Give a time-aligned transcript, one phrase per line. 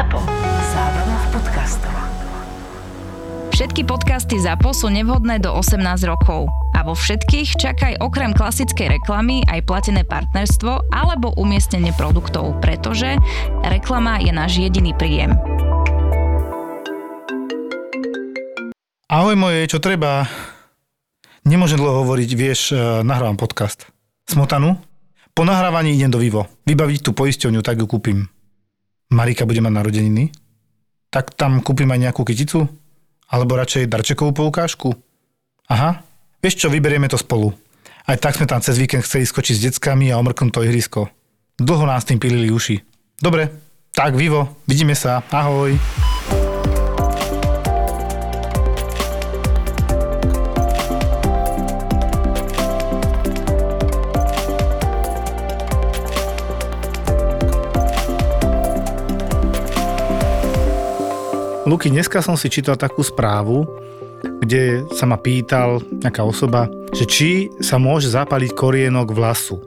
[0.00, 0.16] ZAPO.
[0.72, 1.94] Zábrná v podcastov.
[3.52, 5.76] Všetky podcasty ZAPO sú nevhodné do 18
[6.08, 6.48] rokov.
[6.72, 13.20] A vo všetkých čakaj okrem klasickej reklamy aj platené partnerstvo alebo umiestnenie produktov, pretože
[13.60, 15.36] reklama je náš jediný príjem.
[19.04, 20.24] Ahoj moje, čo treba?
[21.44, 23.84] Nemôžem dlho hovoriť, vieš, eh, nahrávam podcast.
[24.24, 24.80] Smotanu?
[25.36, 26.48] Po nahrávaní idem do Vivo.
[26.64, 28.39] Vybaviť tú poisťovňu, tak ju kúpim.
[29.10, 30.30] Marika bude mať narodeniny?
[31.10, 32.70] Tak tam kúpim aj nejakú kyticu?
[33.26, 34.94] Alebo radšej darčekovú poukážku?
[35.66, 36.02] Aha,
[36.38, 37.50] vieš čo, vyberieme to spolu.
[38.06, 41.10] Aj tak sme tam cez víkend chceli skočiť s deckami a omrknúť to ihrisko.
[41.58, 42.82] Dlho nás tým pilili uši.
[43.18, 43.50] Dobre,
[43.94, 45.74] tak Vivo, vidíme sa, ahoj.
[61.70, 63.62] Luky, dneska som si čítal takú správu,
[64.42, 67.30] kde sa ma pýtal nejaká osoba, že či
[67.62, 69.62] sa môže zapaliť korienok vlasu.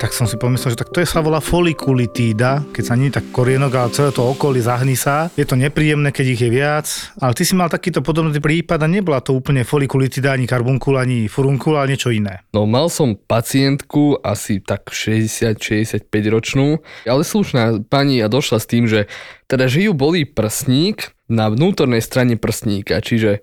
[0.00, 3.28] Tak som si pomyslel, že tak to je sa volá folikulitída, keď sa nie tak
[3.30, 5.28] korienok, ale celé to okolie zahní sa.
[5.36, 6.86] Je to nepríjemné, keď ich je viac.
[7.20, 11.28] Ale ty si mal takýto podobný prípad a nebola to úplne folikulitída, ani karbunkul, ani
[11.28, 12.42] furunkul, ale niečo iné.
[12.56, 18.88] No mal som pacientku asi tak 60-65 ročnú, ale slušná pani a došla s tým,
[18.88, 19.06] že
[19.48, 23.40] teda že ju bolí prsník na vnútornej strane prsníka, čiže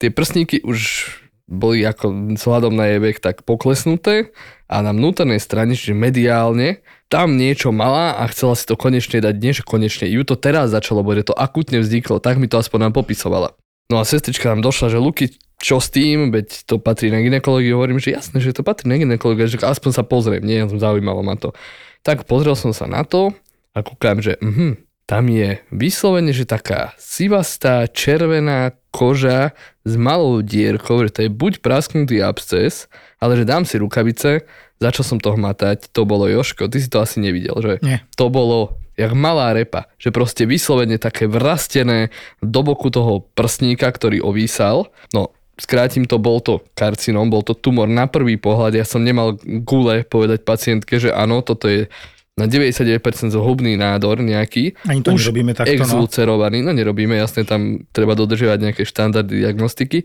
[0.00, 1.08] tie prsníky už
[1.44, 4.32] boli ako vzhľadom na jej vek tak poklesnuté
[4.64, 6.80] a na vnútornej strane, čiže mediálne,
[7.12, 11.04] tam niečo mala a chcela si to konečne dať, nie konečne, ju to teraz začalo,
[11.04, 13.52] bo to akutne vzniklo, tak mi to aspoň nám popisovala.
[13.92, 17.76] No a sestrička nám došla, že Luky, čo s tým, veď to patrí na ginekológiu,
[17.76, 21.36] hovorím, že jasné, že to patrí na ginekológiu, že aspoň sa pozriem, nie, zaujímalo ma
[21.36, 21.52] to.
[22.00, 23.36] Tak pozrel som sa na to
[23.76, 24.72] a kúkam, že uh,
[25.04, 29.52] tam je vyslovene, že taká sivastá, červená koža
[29.84, 32.88] s malou dierkou, že to je buď prasknutý absces,
[33.20, 34.48] ale že dám si rukavice,
[34.80, 37.74] začal som to hmatať, to bolo Joško, ty si to asi nevidel, že?
[37.84, 38.00] Nie.
[38.16, 44.22] To bolo jak malá repa, že proste vyslovene také vrastené do boku toho prsníka, ktorý
[44.22, 44.86] ovísal.
[45.10, 49.38] No, skrátim to, bol to karcinom, bol to tumor na prvý pohľad, ja som nemal
[49.42, 51.90] gule povedať pacientke, že áno, toto je
[52.34, 54.74] na 99% zhubný nádor nejaký.
[54.90, 55.78] Ani to už nerobíme takto, no.
[55.78, 56.74] exulcerovaný, no.
[56.74, 60.02] no nerobíme, jasne tam treba dodržiavať nejaké štandardy diagnostiky,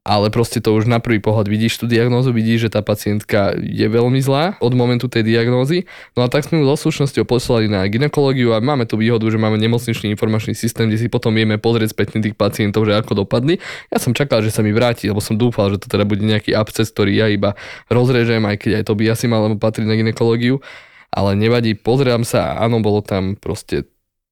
[0.00, 3.84] ale proste to už na prvý pohľad vidíš tú diagnózu, vidíš, že tá pacientka je
[3.84, 5.84] veľmi zlá od momentu tej diagnózy.
[6.16, 9.36] No a tak sme ju so slušnosťou poslali na ginekológiu a máme tu výhodu, že
[9.36, 13.60] máme nemocničný informačný systém, kde si potom vieme pozrieť spätne tých pacientov, že ako dopadli.
[13.92, 16.56] Ja som čakal, že sa mi vráti, lebo som dúfal, že to teda bude nejaký
[16.56, 17.52] absces, ktorý ja iba
[17.92, 20.64] rozrežem, aj keď aj to by asi malo patriť na ginekológiu
[21.08, 23.88] ale nevadí, pozriem sa a áno, bolo tam proste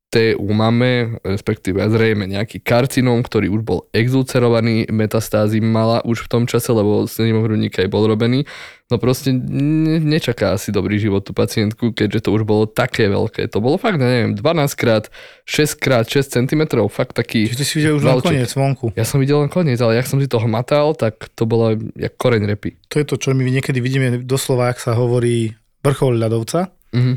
[0.07, 6.31] T u mame, respektíve zrejme nejaký karcinóm, ktorý už bol exulcerovaný, metastázy mala už v
[6.31, 8.47] tom čase, lebo snevom hrudníka aj bol robený.
[8.87, 13.51] No proste ne, nečaká asi dobrý život tú pacientku, keďže to už bolo také veľké.
[13.51, 15.11] To bolo fakt, neviem, 12 krát
[15.43, 17.51] 6 krát 6 cm, fakt taký...
[17.51, 18.95] Čiže ty si videl už len koniec vonku.
[18.95, 22.15] Ja som videl len koniec, ale jak som si to hmatal, tak to bolo jak
[22.15, 22.79] koreň repy.
[22.95, 26.75] To je to, čo my niekedy vidíme doslova, ak sa hovorí vrchol ľadovca.
[26.91, 27.15] Mhm.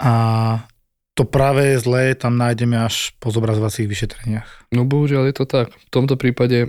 [0.00, 0.12] A
[1.14, 4.72] to práve zlé tam nájdeme až po zobrazovacích vyšetreniach.
[4.72, 5.68] No bohužiaľ je to tak.
[5.68, 6.64] V tomto prípade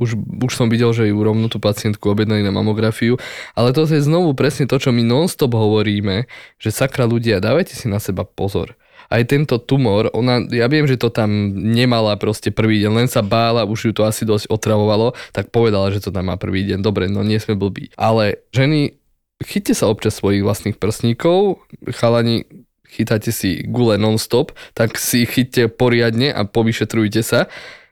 [0.00, 3.20] už, už som videl, že ju rovnú tú pacientku objednali na mamografiu,
[3.52, 6.24] ale to je znovu presne to, čo my non-stop hovoríme,
[6.56, 8.80] že sakra ľudia, dávajte si na seba pozor.
[9.10, 13.26] Aj tento tumor, ona, ja viem, že to tam nemala proste prvý deň, len sa
[13.26, 16.78] bála, už ju to asi dosť otravovalo, tak povedala, že to tam má prvý deň.
[16.78, 17.90] Dobre, no nie sme blbí.
[17.98, 18.99] Ale ženy
[19.40, 21.64] chyťte sa občas svojich vlastných prsníkov,
[21.96, 22.44] chalani,
[22.86, 27.48] chytáte si gule non-stop, tak si chyťte poriadne a povyšetrujte sa,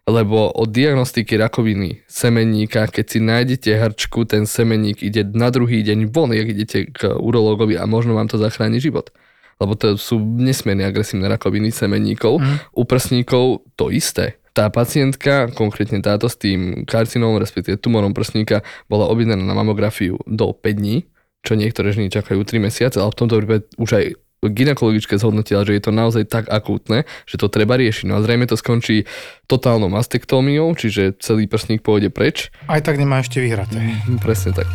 [0.09, 6.09] lebo od diagnostiky rakoviny semenníka, keď si nájdete hrčku, ten semenník ide na druhý deň
[6.09, 9.13] von, jak idete k urológovi a možno vám to zachráni život.
[9.61, 12.41] Lebo to sú nesmierne agresívne rakoviny semenníkov.
[12.41, 12.57] Mm.
[12.73, 14.41] U prsníkov to isté.
[14.55, 20.57] Tá pacientka, konkrétne táto s tým karcinom, respektíve tumorom prsníka, bola objednaná na mamografiu do
[20.57, 21.05] 5 dní
[21.49, 24.05] čo niektoré ženy čakajú 3 mesiace, ale v tomto prípade už aj
[24.45, 28.05] ginekologičke zhodnotila, že je to naozaj tak akútne, že to treba riešiť.
[28.07, 29.09] No a zrejme to skončí
[29.51, 32.55] totálnou mastektómiou, čiže celý prsník pôjde preč.
[32.71, 33.81] Aj tak nemá ešte vyhraté.
[33.81, 34.69] Mm, presne tak.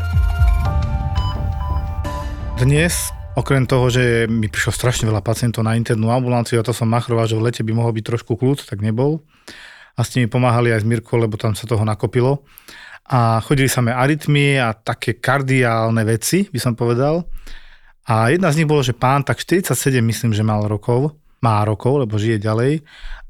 [2.60, 6.86] Dnes Okrem toho, že mi prišlo strašne veľa pacientov na internú ambulanciu a to som
[6.86, 9.26] machroval, že v lete by mohol byť trošku kľud, tak nebol.
[9.98, 12.46] A s nimi pomáhali aj s Mirkou, lebo tam sa toho nakopilo
[13.04, 17.28] a chodili samé arytmie a také kardiálne veci, by som povedal.
[18.08, 22.04] A jedna z nich bolo, že pán tak 47, myslím, že mal rokov, má rokov,
[22.04, 22.84] lebo žije ďalej.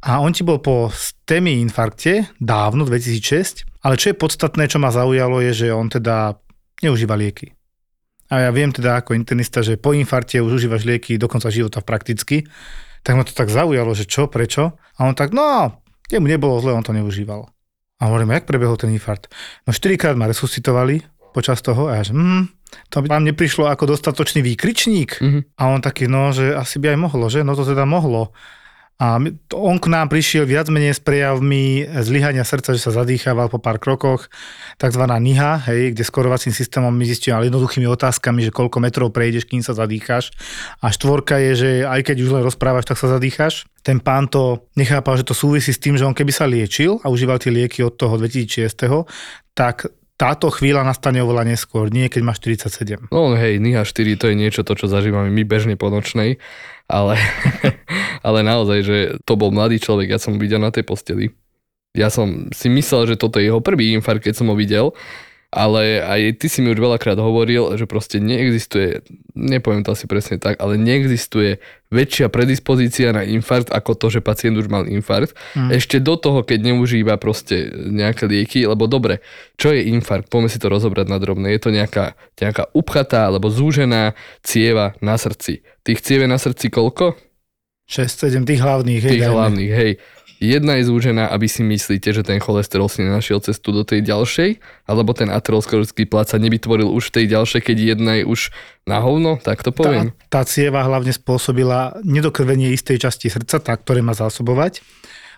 [0.05, 4.89] A on ti bol po STEMI infarkte dávno, 2006, ale čo je podstatné, čo ma
[4.89, 6.37] zaujalo, je, že on teda
[6.81, 7.53] neužíva lieky.
[8.33, 11.85] A ja viem teda ako internista, že po infarte už užívaš lieky do konca života
[11.85, 12.41] prakticky.
[13.05, 14.73] Tak ma to tak zaujalo, že čo, prečo?
[14.97, 15.69] A on tak, no,
[16.09, 17.52] jemu nebolo zle, on to neužíval.
[18.01, 19.29] A hovorím, jak prebehol ten infarkt?
[19.67, 21.01] No štyrikrát ma resuscitovali
[21.33, 22.45] počas toho a ja že, mm,
[22.89, 25.21] to by vám neprišlo ako dostatočný výkričník.
[25.21, 25.39] Mhm.
[25.57, 27.45] A on taký, no, že asi by aj mohlo, že?
[27.45, 28.33] No to teda mohlo.
[29.03, 29.19] A
[29.51, 33.75] on k nám prišiel viac menej s prejavmi zlyhania srdca, že sa zadýchával po pár
[33.75, 34.31] krokoch,
[34.79, 39.43] takzvaná NIHA, hej, kde skorovacím systémom my zistíme, ale jednoduchými otázkami, že koľko metrov prejdeš,
[39.43, 40.31] kým sa zadýcháš.
[40.79, 43.67] A štvorka je, že aj keď už len rozprávaš, tak sa zadýcháš.
[43.83, 47.11] Ten pán to nechápal, že to súvisí s tým, že on keby sa liečil a
[47.11, 48.71] užíval tie lieky od toho 2006,
[49.51, 53.09] tak táto chvíľa nastane oveľa neskôr, nie keď máš 47.
[53.09, 56.37] No hej, NIHA 4 to je niečo to, čo zažívame my bežne po nočnej,
[56.85, 57.17] ale,
[58.27, 61.33] ale naozaj, že to bol mladý človek, ja som videl na tej posteli.
[61.93, 64.93] Ja som si myslel, že toto je jeho prvý infarkt, keď som ho videl,
[65.53, 69.05] ale aj ty si mi už veľakrát hovoril, že proste neexistuje,
[69.37, 71.61] nepoviem to asi presne tak, ale neexistuje
[71.93, 75.37] väčšia predispozícia na infarkt ako to, že pacient už mal infarkt.
[75.53, 75.77] Mm.
[75.77, 79.21] Ešte do toho, keď neužíva proste nejaké lieky, lebo dobre,
[79.61, 80.33] čo je infarkt?
[80.33, 81.53] Poďme si to rozobrať na drobné.
[81.53, 85.61] Je to nejaká, nejaká upchatá alebo zúžená cieva na srdci.
[85.85, 87.13] Tých ciev je na srdci koľko?
[87.83, 89.01] 6-7 tých hlavných.
[89.05, 89.35] hej, Tých dajme.
[89.37, 89.91] hlavných, hej.
[90.43, 94.59] Jedna je zúžená, aby si myslíte, že ten cholesterol si nenašiel cestu do tej ďalšej,
[94.83, 98.51] alebo ten aterosklerotický plát sa nevytvoril už v tej ďalšej, keď jedna je už
[98.83, 100.11] na hovno, tak to poviem.
[100.27, 104.83] Tá, tá cieva hlavne spôsobila nedokrvenie istej časti srdca, tá, ktoré má zásobovať,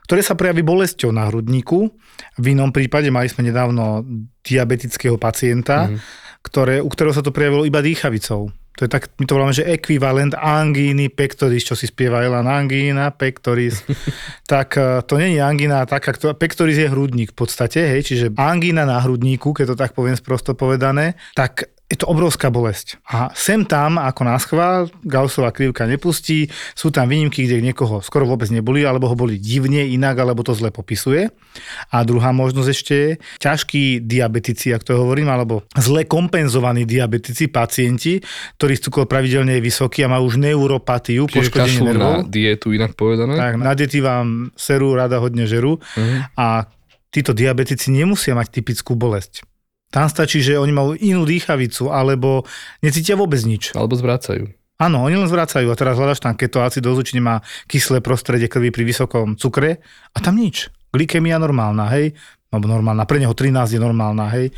[0.10, 1.94] ktoré sa prejaví bolesťou na hrudníku.
[2.42, 4.02] V inom prípade mali sme nedávno
[4.42, 5.98] diabetického pacienta, Mhm.
[6.42, 8.50] ktoré, u ktorého sa to prejavilo iba dýchavicou.
[8.76, 13.12] To je tak, my to voláme, že ekvivalent angíny pectoris, čo si spieva Elan, angína
[13.16, 13.84] pectoris.
[14.52, 19.00] tak eh, to je angína taká, pectoris je hrudník v podstate, hej, čiže angína na
[19.00, 22.98] hrudníku, keď to tak poviem sprosto povedané, tak je to obrovská bolesť.
[23.06, 28.26] A sem tam, ako nás chvál, Gaussová krivka nepustí, sú tam výnimky, kde niekoho skoro
[28.26, 31.30] vôbec neboli, alebo ho boli divne inak, alebo to zle popisuje.
[31.90, 38.18] A druhá možnosť ešte je, ťažkí diabetici, ak to hovorím, alebo zle kompenzovaní diabetici, pacienti,
[38.58, 42.14] ktorých cukor pravidelne je vysoký a majú už neuropatiu, Čiže poškodenie kašľú na nervov.
[42.28, 43.38] dietu, inak povedané.
[43.38, 46.34] Tak, na deti vám serú, rada hodne žerú Mhm.
[46.34, 46.66] a
[47.08, 49.46] títo diabetici nemusia mať typickú bolesť.
[49.96, 52.44] Tam stačí, že oni majú inú dýchavicu alebo
[52.84, 53.72] necítia vôbec nič.
[53.72, 54.52] Alebo zvracajú.
[54.76, 57.40] Áno, oni len zvracajú a teraz hľadaš tam ketoacidózu, či nemá
[57.72, 59.80] kyslé prostredie krvi pri vysokom cukre
[60.12, 60.68] a tam nič.
[60.92, 62.12] Glykemia normálna, hej,
[62.52, 64.52] alebo normálna, pre neho 13 je normálna, hej.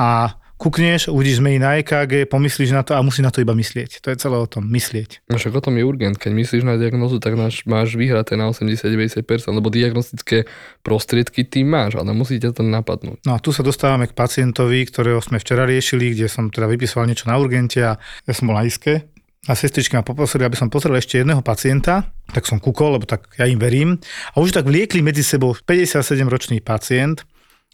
[0.00, 4.04] A kúkneš, uvidíš zmeny na EKG, pomyslíš na to a musí na to iba myslieť.
[4.04, 5.24] To je celé o tom, myslieť.
[5.32, 6.20] No však o tom je urgent.
[6.20, 9.24] Keď myslíš na diagnozu, tak máš, máš vyhraté na 80-90%,
[9.56, 10.44] lebo diagnostické
[10.84, 13.24] prostriedky ty máš, ale musí ťa to napadnúť.
[13.24, 17.08] No a tu sa dostávame k pacientovi, ktorého sme včera riešili, kde som teda vypisoval
[17.08, 17.96] niečo na urgente a
[18.28, 19.08] ja som bol na iske
[19.48, 23.32] a sestričky ma poprosili, aby som pozrel ešte jedného pacienta, tak som kúkol, lebo tak
[23.40, 23.96] ja im verím.
[24.36, 27.24] A už tak vliekli medzi sebou 57-ročný pacient,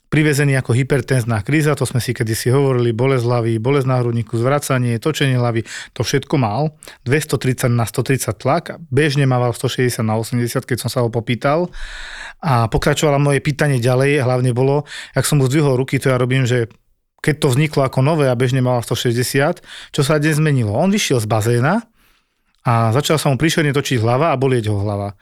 [0.06, 4.97] privezený ako hypertenzná kríza, to sme si kedysi hovorili, bolesť hlavy, bolesť na hrudníku, zvracanie,
[5.03, 6.79] točenie hlavy, to všetko mal.
[7.05, 11.69] 230 na 130 tlak, bežne mával 160 na 80, keď som sa ho popýtal.
[12.38, 16.47] A pokračovalo moje pýtanie ďalej, hlavne bolo, ak som mu zdvihol ruky, to ja robím,
[16.47, 16.71] že
[17.25, 19.59] keď to vzniklo ako nové a bežne mal 160,
[19.90, 20.71] čo sa dnes zmenilo?
[20.71, 21.83] On vyšiel z bazéna
[22.62, 25.19] a začal sa mu príšerne točiť hlava a bolieť ho hlava.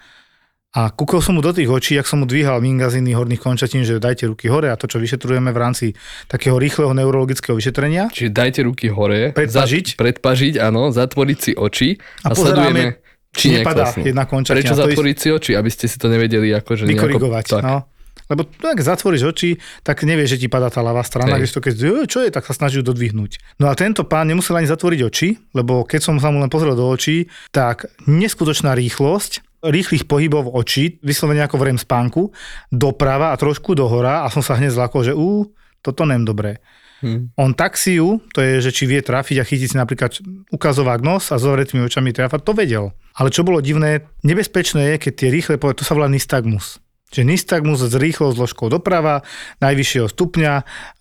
[0.75, 4.03] A kúkol som mu do tých očí, ak som mu dvíhal mingaziny horných končatín, že
[4.03, 5.87] dajte ruky hore a to, čo vyšetrujeme v rámci
[6.27, 8.11] takého rýchleho neurologického vyšetrenia.
[8.11, 9.95] Čiže dajte ruky hore, Predpažiť.
[9.95, 11.95] Zat, predpažiť, áno, zatvoriť si oči
[12.27, 12.99] A a, sledujeme,
[13.31, 14.67] či nepadá jedna končatina.
[14.67, 17.45] Prečo zatvoriť si oči, aby ste si to nevedeli akože vykorigovať.
[17.47, 17.63] Nejako, tak.
[17.63, 17.79] No.
[18.25, 21.45] Lebo ak zatvoríš oči, tak nevieš, že ti padá tá ľavá strana, Hej.
[21.45, 23.61] keď to keď "Jo, čo je, tak sa snaží dodvihnúť.
[23.61, 26.73] No a tento pán nemusel ani zatvoriť oči, lebo keď som sa mu len pozrel
[26.73, 32.31] do očí, tak neskutočná rýchlosť, rýchlych pohybov očí, vyslovene ako v REM spánku,
[32.69, 35.49] doprava a trošku dohora a som sa hneď zlakol, že ú,
[35.81, 36.61] toto nem dobré.
[37.05, 37.37] Hm.
[37.37, 40.17] On taxiu, to je, že či vie trafiť a chytiť si napríklad
[40.49, 42.97] ukazovák nos a s zavretými očami trafať, to vedel.
[43.19, 46.81] Ale čo bolo divné, nebezpečné je, keď tie rýchle pohľady, to sa volá nystagmus.
[47.15, 49.23] Čiže nystagmus s rýchlou zložkou doprava,
[49.63, 50.53] najvyššieho stupňa,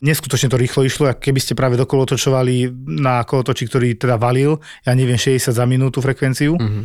[0.05, 2.69] neskutočne to rýchlo išlo, ako keby ste práve dokolotočovali
[3.01, 6.53] na kolotoči, ktorý teda valil, ja neviem, 60 za minútu frekvenciu.
[6.53, 6.81] Mhm.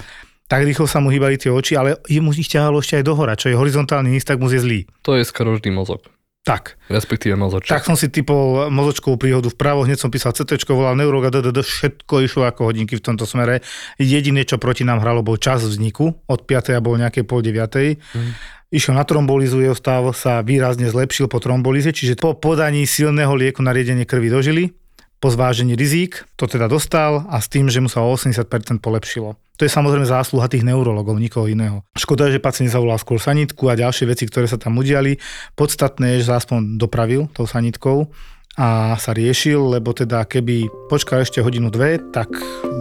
[0.48, 3.52] Tak rýchlo sa mu hýbali tie oči, ale jemu ich ťahalo ešte aj dohora, čo
[3.52, 4.80] je horizontálny nystagmus je zlý.
[5.04, 6.00] To je skoro vždy mozog.
[6.48, 6.80] Tak.
[6.88, 7.68] respektíve mozoček.
[7.68, 11.60] Tak som si typol mozočkovú príhodu vpravo, hneď som písal CT, volal neurolog a DDD,
[11.60, 13.60] všetko išlo ako hodinky v tomto smere.
[14.00, 16.72] Jediné, čo proti nám hralo, bol čas vzniku, od 5.
[16.72, 17.52] a bol nejaké pol 9.
[17.52, 18.32] Mm.
[18.72, 23.60] Išiel na trombolizu, jeho stav sa výrazne zlepšil po trombolize, čiže po podaní silného lieku
[23.60, 24.72] na riedenie krvi dožili
[25.18, 29.34] po zvážení rizík, to teda dostal a s tým, že mu sa o 80% polepšilo.
[29.58, 31.82] To je samozrejme zásluha tých neurologov, nikoho iného.
[31.98, 35.18] Škoda, že pacient zavolal skôr sanitku a ďalšie veci, ktoré sa tam udiali.
[35.58, 38.06] Podstatné je, že aspoň dopravil tou sanitkou
[38.54, 42.30] a sa riešil, lebo teda keby počkal ešte hodinu dve, tak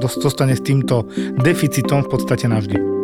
[0.01, 1.09] dostane s týmto
[1.41, 2.96] deficitom v podstate navždy.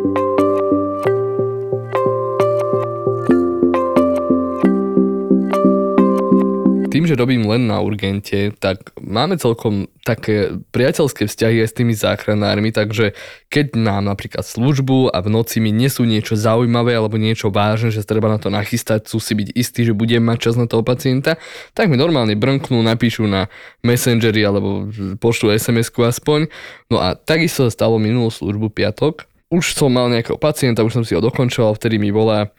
[6.94, 11.90] Tým, že robím len na urgente, tak máme celkom také priateľské vzťahy aj s tými
[11.90, 13.18] záchranármi, takže
[13.50, 18.06] keď nám napríklad službu a v noci mi nesú niečo zaujímavé alebo niečo vážne, že
[18.06, 21.34] treba na to nachystať, sú si byť istí, že budem mať čas na toho pacienta,
[21.74, 23.50] tak mi normálne brnknú, napíšu na
[23.82, 24.86] Messengeri alebo
[25.18, 26.46] pošlu SMS-ku aspoň.
[26.94, 29.26] No a takisto stalo minulú službu piatok.
[29.50, 32.54] Už som mal nejakého pacienta, už som si ho dokončoval, vtedy mi volá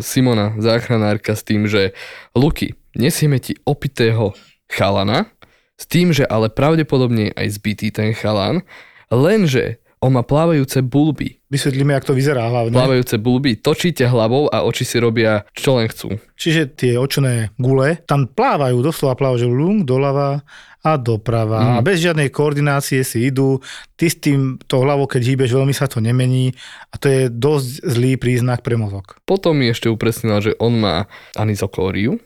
[0.00, 1.92] Simona, záchranárka, s tým, že
[2.34, 4.34] Luky, nesieme ti opitého
[4.70, 5.30] chalana,
[5.78, 8.66] s tým, že ale pravdepodobne aj zbytý ten chalan,
[9.08, 11.42] lenže on má plávajúce bulby.
[11.50, 12.70] Vysvetlíme, jak to vyzerá hlavne.
[12.70, 16.14] Plávajúce bulby, točíte hlavou a oči si robia, čo len chcú.
[16.38, 20.46] Čiže tie očné gule tam plávajú, doslova plávajú lung doľava
[20.82, 21.58] a doprava.
[21.58, 21.74] Mm.
[21.78, 23.58] A bez žiadnej koordinácie si idú.
[23.98, 26.54] Ty s tým to hlavou, keď hýbeš, veľmi sa to nemení
[26.90, 29.18] a to je dosť zlý príznak pre mozog.
[29.26, 32.22] Potom mi ešte upresnila, že on má anizokóriu,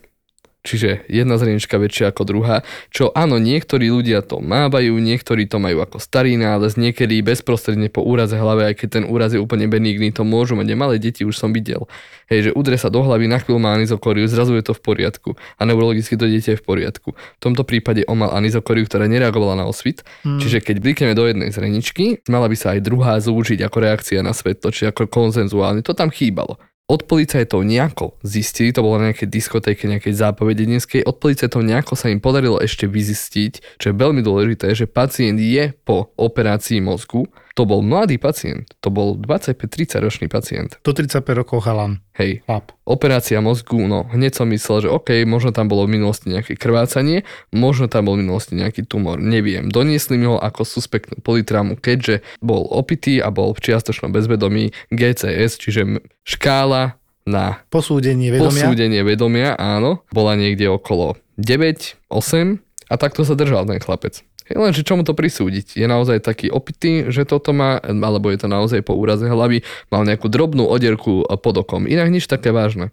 [0.62, 2.56] čiže jedna zrnička väčšia ako druhá,
[2.94, 8.06] čo áno, niektorí ľudia to mávajú, niektorí to majú ako starý nález, niekedy bezprostredne po
[8.06, 10.74] úraze hlavy, aj keď ten úraz je úplne benigný, to môžu mať.
[10.78, 11.84] Malé deti už som videl.
[12.30, 15.36] Hej, že udre sa do hlavy, na chvíľu má anizokóriu, zrazu je to v poriadku
[15.58, 17.10] a neurologicky to dieťa je v poriadku.
[17.12, 20.40] V tomto prípade on mal anizokóriu, ktorá nereagovala na osvit, hmm.
[20.40, 24.32] čiže keď blikneme do jednej zreničky, mala by sa aj druhá zúžiť ako reakcia na
[24.32, 25.84] svetlo, čiže ako konzenzuálne.
[25.84, 26.56] To tam chýbalo
[26.90, 28.18] od policajtov nejako.
[28.26, 32.90] Zistili, to bolo na nejakej diskotéke, nejakej zápovedenskej, od policajtov nejako sa im podarilo ešte
[32.90, 38.72] vyzistiť, čo je veľmi dôležité, že pacient je po operácii mozgu, to bol mladý pacient,
[38.80, 40.80] to bol 25-30 ročný pacient.
[40.80, 42.00] Do 35 rokov chalan.
[42.12, 42.76] Hej, Chlap.
[42.84, 47.24] operácia mozgu, no hneď som myslel, že OK, možno tam bolo v minulosti nejaké krvácanie,
[47.52, 49.72] možno tam bol v minulosti nejaký tumor, neviem.
[49.72, 55.56] Doniesli mi ho ako suspektnú politramu, keďže bol opitý a bol v čiastočnom bezvedomí GCS,
[55.56, 58.66] čiže škála na posúdenie vedomia.
[58.66, 64.20] Posúdenie vedomia, áno, bola niekde okolo 9, 8 a takto sa držal ten chlapec.
[64.52, 65.80] Lenže čomu to prisúdiť?
[65.80, 70.04] Je naozaj taký opitý, že toto má, alebo je to naozaj po úraze hlavy, mal
[70.04, 71.88] nejakú drobnú odierku pod okom.
[71.88, 72.92] Inak nič také vážne.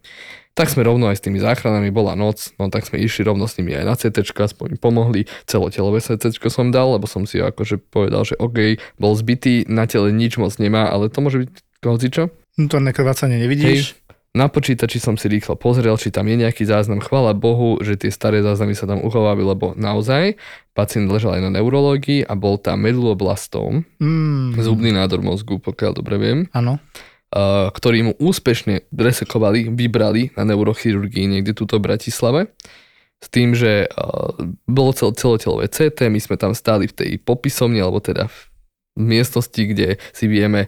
[0.56, 3.56] Tak sme rovno aj s tými záchranami, bola noc, no tak sme išli rovno s
[3.60, 8.24] nimi aj na CT, aspoň pomohli, celotelové CT som dal, lebo som si akože povedal,
[8.28, 12.24] že OK, bol zbytý, na tele nič moc nemá, ale to môže byť hocičo.
[12.60, 13.96] Vnútorné krvácanie nevidíš.
[13.96, 17.02] Hej, na počítači som si rýchlo pozrel, či tam je nejaký záznam.
[17.02, 20.38] Chvala Bohu, že tie staré záznamy sa tam uchovali, lebo naozaj
[20.78, 24.62] pacient ležal aj na neurológii a bol tam meduloblastom, mm.
[24.62, 26.40] zubný nádor mozgu, pokiaľ dobre viem.
[26.54, 26.78] Áno.
[27.74, 32.42] Ktorý mu úspešne resekovali, vybrali na neurochirurgii niekde tuto v Bratislave.
[33.20, 33.92] S tým, že
[34.66, 38.40] bolo cel, celotelové CT, my sme tam stáli v tej popisovni, alebo teda v
[39.00, 40.68] miestnosti, kde si vieme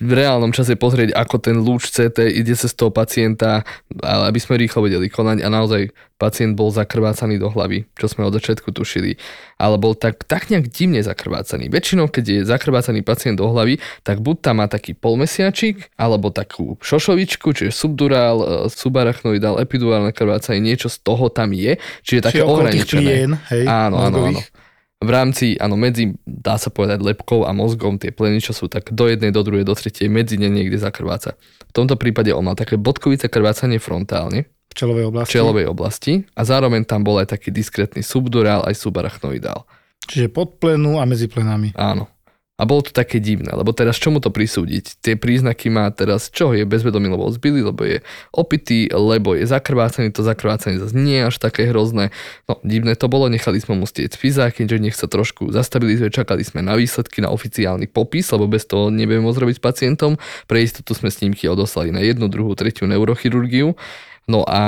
[0.00, 3.60] v reálnom čase pozrieť, ako ten lúč CT ide cez toho pacienta,
[4.00, 8.24] ale aby sme rýchlo vedeli konať a naozaj pacient bol zakrvácaný do hlavy, čo sme
[8.24, 9.20] od začiatku tušili,
[9.60, 11.68] ale bol tak, tak nejak divne zakrvácaný.
[11.68, 16.80] Väčšinou, keď je zakrvácaný pacient do hlavy, tak buď tam má taký polmesiačik, alebo takú
[16.80, 23.36] šošovičku, čiže subdurál, e, subarachnoidál, epidurálne krvácanie, niečo z toho tam je, čiže také ohraničené.
[23.52, 24.40] hej, áno, áno, áno
[25.02, 28.94] v rámci, áno, medzi, dá sa povedať, lepkou a mozgom tie pleny, čo sú tak
[28.94, 31.36] do jednej, do druhej, do tretej, medzi ne niekde zakrváca.
[31.68, 34.48] V tomto prípade on mal také bodkovice krvácanie frontálne.
[34.72, 35.28] V čelovej oblasti.
[35.28, 39.68] V čelovej oblasti a zároveň tam bol aj taký diskrétny subdurál aj subarachnoidál.
[40.08, 41.72] Čiže pod plenu a medzi plenami.
[41.76, 42.13] Áno.
[42.54, 45.02] A bolo to také divné, lebo teraz čomu to prisúdiť?
[45.02, 47.98] Tie príznaky má teraz, čo je bezvedomý, lebo zbyli, lebo je
[48.30, 52.14] opitý, lebo je zakrvácený, to zakrvácanie zase nie je až také hrozné.
[52.46, 56.46] No, divné to bolo, nechali sme mu stieť fizá, keďže nech sa trošku zastabilizuje, čakali
[56.46, 60.12] sme na výsledky, na oficiálny popis, lebo bez toho nebudeme môcť robiť s pacientom.
[60.46, 63.74] Pre istotu sme snímky odoslali na jednu, druhú, tretiu neurochirurgiu.
[64.30, 64.62] No a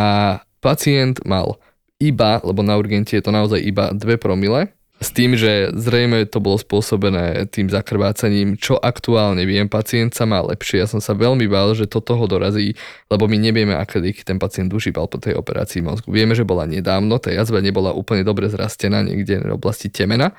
[0.59, 1.63] pacient mal
[2.03, 6.41] iba, lebo na urgente je to naozaj iba 2 promile, S tým, že zrejme to
[6.41, 10.81] bolo spôsobené tým zakrvácaním, čo aktuálne viem, pacient sa má lepšie.
[10.81, 12.73] Ja som sa veľmi bál, že to toho dorazí,
[13.13, 16.09] lebo my nevieme, aké lieky ten pacient užíval po tej operácii mozgu.
[16.09, 20.33] Vieme, že bola nedávno, tá jazva nebola úplne dobre zrastená niekde v oblasti temena.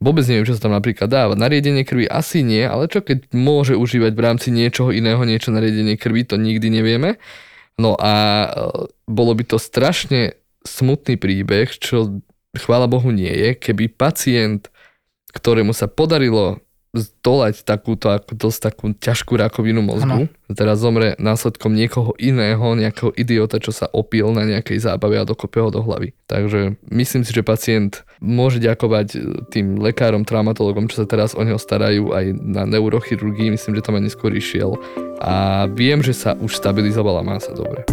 [0.00, 1.36] Vôbec neviem, čo sa tam napríklad dáva.
[1.36, 6.00] Nariedenie krvi asi nie, ale čo keď môže užívať v rámci niečoho iného, niečo nariedenie
[6.00, 7.20] krvi, to nikdy nevieme.
[7.76, 8.48] No a e,
[9.04, 10.32] bolo by to strašne
[10.64, 12.24] smutný príbeh, čo
[12.60, 14.68] chvála Bohu nie je, keby pacient,
[15.32, 16.60] ktorému sa podarilo
[16.96, 20.54] zdolať takúto ako dosť takú ťažkú rakovinu mozgu, ano.
[20.56, 25.60] teraz zomre následkom niekoho iného, nejakého idiota, čo sa opil na nejakej zábave a dokope
[25.60, 26.16] ho do hlavy.
[26.26, 29.08] Takže myslím si, že pacient môže ďakovať
[29.52, 34.00] tým lekárom, traumatologom, čo sa teraz o neho starajú aj na neurochirurgii, myslím, že tam
[34.00, 34.80] aj neskôr išiel
[35.20, 37.84] a viem, že sa už stabilizovala, má sa dobre.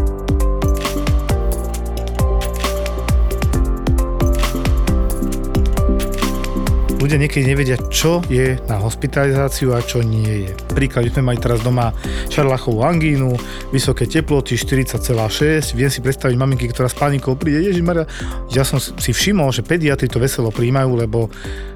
[7.03, 10.51] Ľudia niekedy nevedia, čo je na hospitalizáciu a čo nie je.
[10.71, 11.91] Príklad, sme mali teraz doma
[12.31, 13.35] šarlachovú angínu,
[13.75, 18.07] vysoké teploty 40,6, viem si predstaviť maminky, ktorá s panikou príde, Ježiš Maria,
[18.55, 21.27] ja som si všimol, že pediatri to veselo príjmajú, lebo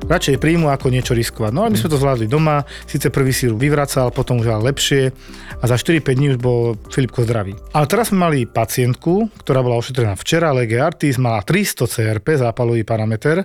[0.08, 1.52] radšej príjmu ako niečo riskovať.
[1.52, 5.12] No ale my sme to zvládli doma, síce prvý síru vyvracal, potom už lepšie
[5.60, 7.52] a za 4-5 dní už bol Filipko zdravý.
[7.76, 12.88] Ale teraz sme mali pacientku, ktorá bola ošetrená včera, lege artis, mala 300 CRP, zápalový
[12.88, 13.44] parameter,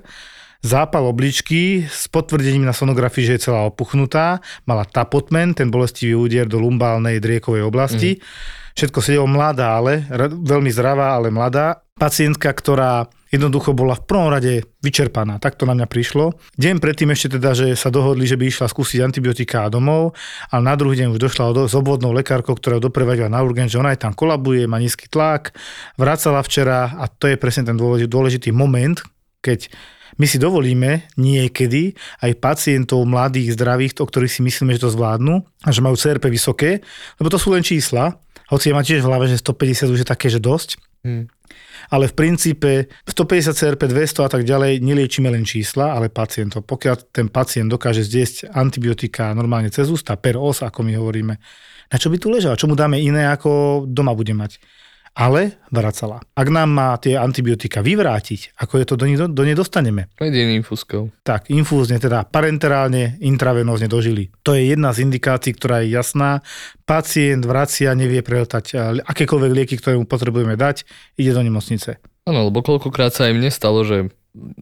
[0.62, 6.46] zápal obličky s potvrdením na sonografii, že je celá opuchnutá, mala tapotmen, ten bolestivý úder
[6.46, 8.16] do lumbálnej driekovej oblasti.
[8.16, 8.22] Mm.
[8.72, 11.84] Všetko sedelo mladá, ale veľmi zdravá, ale mladá.
[11.92, 15.36] Pacientka, ktorá jednoducho bola v prvom rade vyčerpaná.
[15.40, 16.36] Tak to na mňa prišlo.
[16.56, 20.16] Deň predtým ešte teda, že sa dohodli, že by išla skúsiť antibiotika a domov,
[20.48, 23.68] ale na druhý deň už došla do, s obvodnou lekárkou, ktorá ju doprevadila na urgen,
[23.68, 25.56] že ona aj tam kolabuje, má nízky tlak,
[25.96, 27.76] vracala včera a to je presne ten
[28.08, 29.00] dôležitý moment,
[29.40, 29.72] keď
[30.20, 35.40] my si dovolíme niekedy aj pacientov mladých, zdravých, o ktorých si myslíme, že to zvládnu
[35.64, 36.84] a že majú CRP vysoké,
[37.16, 38.20] lebo to sú len čísla,
[38.52, 40.76] hoci ja mám tiež v hlave, že 150 už je také, že dosť.
[41.02, 41.24] Hmm.
[41.88, 42.70] Ale v princípe
[43.08, 46.68] 150 CRP, 200 a tak ďalej neliečíme len čísla, ale pacientov.
[46.68, 51.34] Pokiaľ ten pacient dokáže zjesť antibiotika normálne cez ústa, per os, ako my hovoríme,
[51.92, 52.56] na čo by tu ležal?
[52.56, 54.60] Čo mu dáme iné, ako doma bude mať?
[55.12, 56.24] Ale vracala.
[56.32, 60.08] Ak nám má tie antibiotika vyvrátiť, ako je to do, nej, do nej dostaneme?
[60.16, 61.12] Jedin infúzkou.
[61.20, 64.32] Tak, infúzne, teda parenterálne, intravenózne dožili.
[64.44, 66.40] To je jedna z indikácií, ktorá je jasná.
[66.88, 68.72] Pacient vracia, nevie prehltať
[69.04, 70.88] akékoľvek lieky, ktoré mu potrebujeme dať,
[71.20, 72.00] ide do nemocnice.
[72.24, 74.08] Áno, lebo koľkokrát sa aj mne stalo, že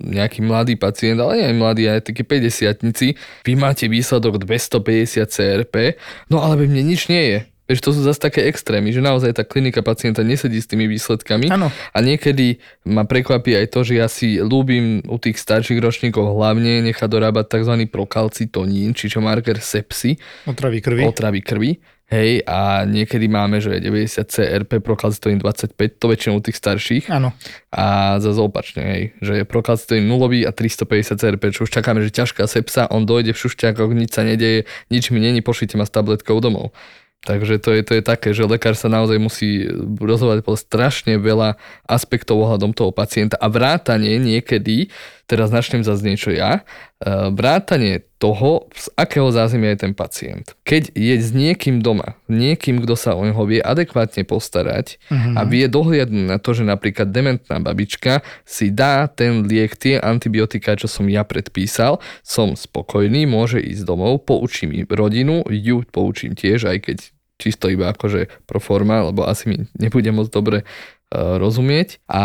[0.03, 5.95] nejaký mladý pacient, ale aj mladý, aj takí 50 vy máte výsledok 250 CRP,
[6.27, 7.39] no ale ve mne nič nie je.
[7.71, 11.55] Vieš, to sú zase také extrémy, že naozaj tá klinika pacienta nesedí s tými výsledkami.
[11.55, 11.71] Ano.
[11.95, 16.83] A niekedy ma prekvapí aj to, že ja si ľúbim u tých starších ročníkov hlavne
[16.91, 17.87] nechať dorábať tzv.
[17.87, 20.19] prokalcitonín, čiže marker sepsy.
[20.51, 21.03] Otravy krvi.
[21.07, 21.79] Otravy krvi.
[22.11, 27.07] Hej, a niekedy máme, že 90 CRP, prokalcitonín 25, to väčšinou u tých starších.
[27.07, 27.31] Áno.
[27.71, 32.11] A zase opačne, hej, že je prokalcitonín nulový a 350 CRP, čo už čakáme, že
[32.11, 35.95] ťažká sepsa, on dojde v šušťákoch, nič sa nedeje, nič mi není, pošlite ma s
[35.95, 36.75] tabletkou domov.
[37.21, 39.69] Takže to je, to je také, že lekár sa naozaj musí
[40.01, 44.89] rozhovať po strašne veľa aspektov ohľadom toho pacienta a vrátanie niekedy,
[45.31, 46.67] teraz začnem zase niečo ja,
[46.99, 50.59] e, vrátanie toho, z akého zázemia je ten pacient.
[50.67, 55.39] Keď je s niekým doma, niekým, kto sa o neho vie adekvátne postarať uh-huh.
[55.39, 60.75] a vie dohliadnúť na to, že napríklad dementná babička si dá ten liek, tie antibiotika,
[60.75, 66.79] čo som ja predpísal, som spokojný, môže ísť domov, poučím rodinu, ju poučím tiež, aj
[66.83, 66.99] keď
[67.41, 72.05] čisto iba akože pro forma, lebo asi mi nebude moc dobre uh, rozumieť.
[72.05, 72.23] A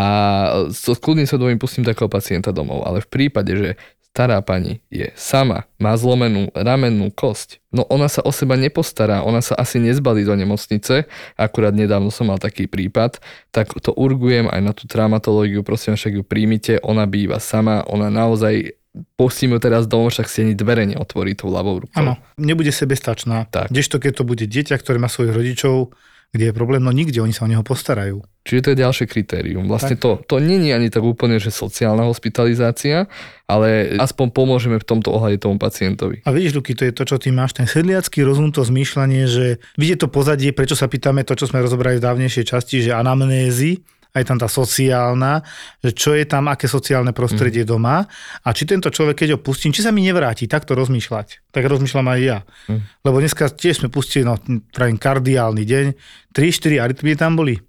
[0.75, 3.69] so kľudným svedomím pustím takého pacienta domov, ale v prípade, že
[4.15, 9.43] stará pani je sama, má zlomenú ramennú kosť, no ona sa o seba nepostará, ona
[9.43, 11.03] sa asi nezbalí do nemocnice,
[11.35, 13.19] akurát nedávno som mal taký prípad,
[13.51, 18.07] tak to urgujem aj na tú traumatológiu, prosím, však ju príjmite, ona býva sama, ona
[18.07, 18.79] naozaj
[19.19, 21.95] pustím ju teraz domov, však si ani dvere neotvorí tou ľavou rukou.
[21.95, 23.47] Áno, nebude sebestačná.
[23.51, 23.71] Tak.
[23.71, 25.95] Kdežto keď to bude dieťa, ktoré má svojich rodičov,
[26.35, 28.19] kde je problém, no nikde, oni sa o neho postarajú.
[28.45, 29.65] Čiže to je ďalšie kritérium.
[29.71, 33.07] Vlastne to, to není ani tak úplne, že sociálna hospitalizácia,
[33.47, 36.21] ale aspoň pomôžeme v tomto ohľade tomu pacientovi.
[36.27, 39.63] A vidíš, Luky, to je to, čo ty máš, ten sedliacký rozum, to zmýšľanie, že
[39.79, 43.81] vidie to pozadie, prečo sa pýtame to, čo sme rozobrali v dávnejšej časti, že anamnézy,
[44.15, 45.43] aj tam tá sociálna,
[45.83, 47.69] že čo je tam, aké sociálne prostredie mm.
[47.69, 48.07] doma
[48.41, 51.51] a či tento človek, keď ho pustím, či sa mi nevráti takto rozmýšľať.
[51.51, 52.39] Tak rozmýšľam aj ja.
[52.71, 52.81] Mm.
[53.03, 54.39] Lebo dneska tiež sme pustili, no,
[54.73, 55.85] kardiálny deň,
[56.31, 57.59] 3-4 arytmie tam boli.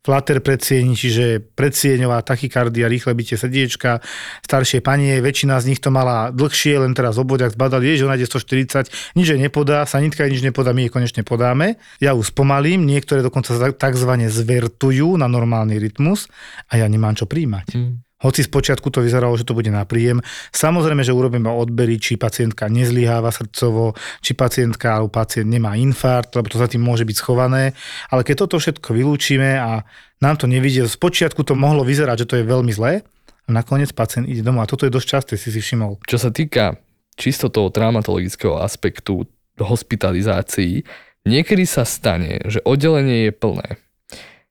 [0.00, 4.00] Flater predsieni, čiže predsieňová tachykardia, rýchle bytie srdiečka,
[4.44, 8.24] staršie panie, väčšina z nich to mala dlhšie, len teraz obvodiak zbadali, že ona ide
[8.24, 11.76] 140, nič jej nepodá, sanitka jej nič nepodá, my jej konečne podáme.
[12.00, 14.12] Ja ju spomalím, niektoré dokonca tzv.
[14.32, 16.32] zvertujú na normálny rytmus
[16.72, 17.76] a ja nemám čo príjmať.
[17.76, 18.09] Mm.
[18.20, 20.20] Hoci spočiatku to vyzeralo, že to bude na príjem.
[20.52, 26.52] Samozrejme, že urobíme odbery, či pacientka nezlyháva srdcovo, či pacientka alebo pacient nemá infarkt, lebo
[26.52, 27.72] to za tým môže byť schované.
[28.12, 29.88] Ale keď toto všetko vylúčime a
[30.20, 33.00] nám to nevidie, spočiatku to mohlo vyzerať, že to je veľmi zlé,
[33.48, 34.62] a nakoniec pacient ide domov.
[34.62, 35.98] A toto je dosť časté, si si všimol.
[36.06, 36.78] Čo sa týka
[37.18, 39.26] čisto toho traumatologického aspektu
[39.58, 40.86] hospitalizácií,
[41.26, 43.68] niekedy sa stane, že oddelenie je plné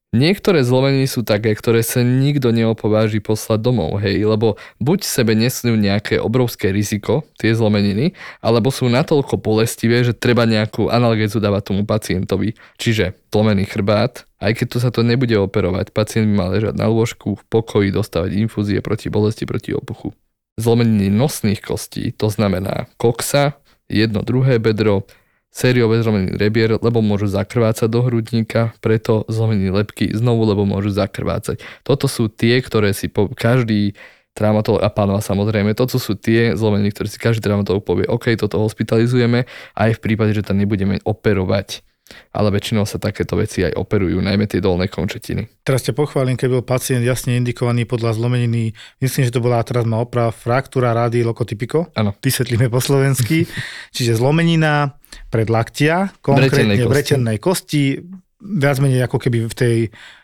[0.09, 5.77] Niektoré zlomeniny sú také, ktoré sa nikto neopováži poslať domov, hej, lebo buď sebe nesnú
[5.77, 11.85] nejaké obrovské riziko, tie zlomeniny, alebo sú natoľko bolestivé, že treba nejakú analgézu dávať tomu
[11.85, 12.57] pacientovi.
[12.81, 16.89] Čiže tlomený chrbát, aj keď to sa to nebude operovať, pacient by mal ležať na
[16.89, 20.17] lôžku, v pokoji, dostávať infúzie proti bolesti, proti opuchu.
[20.57, 25.05] Zlomeniny nosných kostí, to znamená koksa, jedno druhé bedro,
[25.49, 31.61] sériové zlomeniny rebier, lebo môžu zakrvácať do hrudníka, preto zlomeniny lepky znovu, lebo môžu zakrvácať.
[31.81, 33.97] Toto sú tie, ktoré si po, každý
[34.37, 38.61] traumatolog a pánova samozrejme, toto sú tie zlomeniny, ktoré si každý traumatolog povie, OK, toto
[38.61, 41.83] hospitalizujeme, aj v prípade, že to nebudeme operovať
[42.31, 45.47] ale väčšinou sa takéto veci aj operujú, najmä tie dolné končetiny.
[45.61, 49.85] Teraz ťa pochválim, keď bol pacient jasne indikovaný podľa zlomeniny, myslím, že to bola, teraz
[49.85, 51.91] má oprav, fraktúra rády lokotypiko.
[51.93, 52.13] Áno.
[52.19, 53.45] Vysvetlíme po slovensky.
[53.95, 54.97] Čiže zlomenina
[55.29, 57.93] predlaktia, konkrétne Vretenej kosti.
[57.97, 59.77] kosti, viac menej ako keby v tej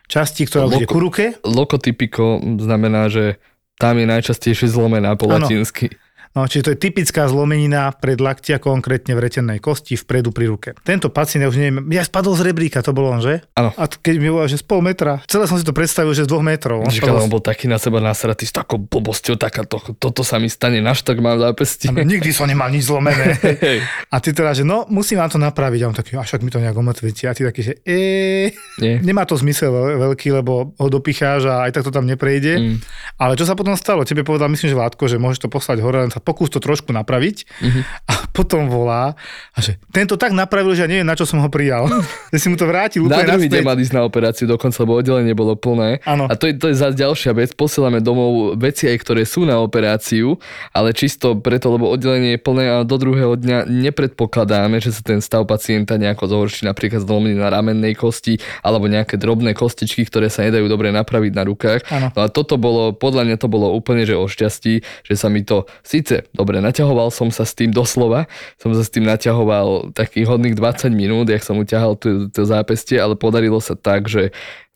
[0.08, 1.24] časti, ktorá Loko- ku ruke.
[1.44, 3.38] Lokotypiko znamená, že
[3.76, 5.44] tam je najčastejšie zlomená po Áno.
[5.44, 5.92] latinsky.
[6.36, 10.70] No, čiže to je typická zlomenina predlaktia, konkrétne vretennej kosti vpredu pri ruke.
[10.84, 13.40] Tento pacient, ja už neviem, ja spadol z rebríka, to bol on, že?
[13.56, 13.72] Áno.
[13.80, 16.30] A keď mi povedal, že z pol metra, celé som si to predstavil, že z
[16.36, 16.84] dvoch metrov.
[16.84, 20.36] On spadol on bol taký na seba nasratý s takou blbosťou, taká to, toto sa
[20.36, 21.88] mi stane, naš tak mám zápesti.
[21.88, 23.40] Áno, nikdy som nemal nič zlomené.
[24.14, 25.80] A ty teda, že no, musím vám to napraviť.
[25.82, 27.32] A on taký, a však mi to nejak omotvíte.
[27.32, 28.52] A ty taký, že e,
[28.84, 29.00] Nie.
[29.00, 32.54] nemá to zmysel veľ- veľký, lebo ho dopicháš a aj tak to tam neprejde.
[32.60, 32.76] Mm.
[33.24, 34.04] Ale čo sa potom stalo?
[34.04, 36.90] Tebe povedal, myslím, že Vládko, že môžeš to poslať hore, len sa pokús to trošku
[36.90, 37.46] napraviť.
[37.62, 37.82] Mhm.
[38.10, 39.14] A potom volá,
[39.54, 41.88] a že tento tak napravil, že ja neviem, na čo som ho prijal.
[42.34, 44.98] že si mu to vrátil Na úplne druhý deň mal ísť na operáciu dokonca, lebo
[44.98, 46.02] oddelenie bolo plné.
[46.04, 46.26] Áno.
[46.26, 47.54] A to je, to je zase ďalšia vec.
[47.54, 50.42] Posielame domov veci aj, ktoré sú na operáciu,
[50.74, 55.20] ale čisto preto, lebo oddelenie je plné a do druhého dňa nepredpokladáme, že sa ten
[55.20, 60.48] stav pacienta nejako zhorší, napríklad zlomenie na ramennej kosti alebo nejaké drobné kostičky, ktoré sa
[60.48, 61.82] nedajú dobre napraviť na rukách.
[61.92, 62.08] Áno.
[62.16, 65.44] No a toto bolo, podľa mňa to bolo úplne, že o šťastí, že sa mi
[65.44, 68.30] to, síce, dobre, naťahoval som sa s tým doslova,
[68.62, 72.96] som sa s tým naťahoval takých hodných 20 minút, jak som uťahal to, to zápestie,
[72.96, 74.32] ale podarilo sa tak, že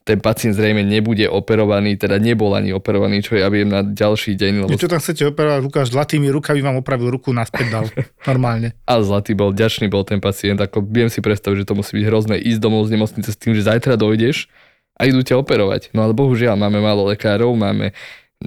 [0.09, 4.53] ten pacient zrejme nebude operovaný, teda nebol ani operovaný, čo ja viem na ďalší deň,
[4.65, 5.59] lebo Čo tam chcete operovať?
[5.61, 7.85] Lukáš zlatými rukami vám opravil ruku naspäť dal.
[8.29, 8.73] Normálne.
[8.89, 12.05] a zlatý bol, ďačný bol ten pacient, ako viem si predstaviť, že to musí byť
[12.09, 14.49] hrozné ísť domov z nemocnice s tým, že zajtra dojdeš
[14.97, 15.93] a idú ťa operovať.
[15.93, 17.93] No ale bohužiaľ, máme málo lekárov, máme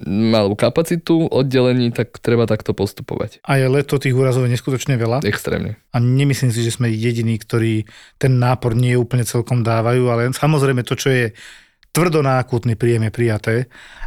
[0.09, 3.45] malú kapacitu oddelení, tak treba takto postupovať.
[3.45, 5.21] A je leto tých úrazov je neskutočne veľa.
[5.29, 5.77] Extrémne.
[5.93, 7.85] A nemyslím si, že sme jediní, ktorí
[8.17, 11.25] ten nápor nie úplne celkom dávajú, ale samozrejme to, čo je
[11.93, 13.55] tvrdo na akútny príjem je prijaté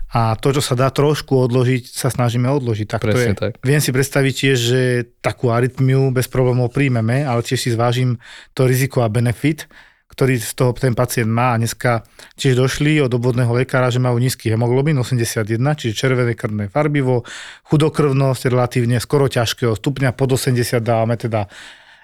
[0.09, 2.87] a to, čo sa dá trošku odložiť, sa snažíme odložiť.
[2.89, 3.13] Tak to je.
[3.13, 3.51] Presne tak.
[3.61, 4.81] Viem si predstaviť tiež, že
[5.21, 8.17] takú arytmiu bez problémov príjmeme, ale tiež si zvážim
[8.57, 9.69] to riziko a benefit,
[10.15, 11.53] ktorý z toho ten pacient má.
[11.53, 12.07] A dneska
[12.39, 15.43] tiež došli od obvodného lekára, že majú nízky hemoglobín 81,
[15.75, 17.27] čiže červené krvné farbivo,
[17.67, 21.51] chudokrvnosť relatívne skoro ťažkého stupňa, pod 80 dávame teda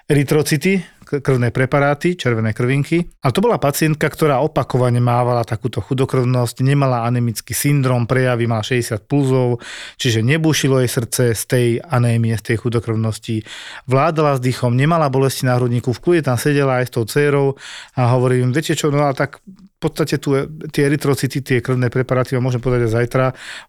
[0.04, 3.04] eritrocity, k- krvné preparáty, červené krvinky.
[3.20, 9.04] Ale to bola pacientka, ktorá opakovane mávala takúto chudokrvnosť, nemala anemický syndrom, prejavy, mala 60
[9.04, 9.60] pulzov,
[10.00, 13.44] čiže nebušilo jej srdce z tej anémie, z tej chudokrvnosti.
[13.84, 17.58] Vládala s dýchom, nemala bolesti na hrudníku, v kľude tam sedela aj s tou dcerou
[17.98, 19.42] a hovorím, viete čo, no a tak
[19.82, 20.38] podstate tu
[20.70, 23.24] tie eritrocity, tie krvné preparáty, vám môžem povedať aj zajtra,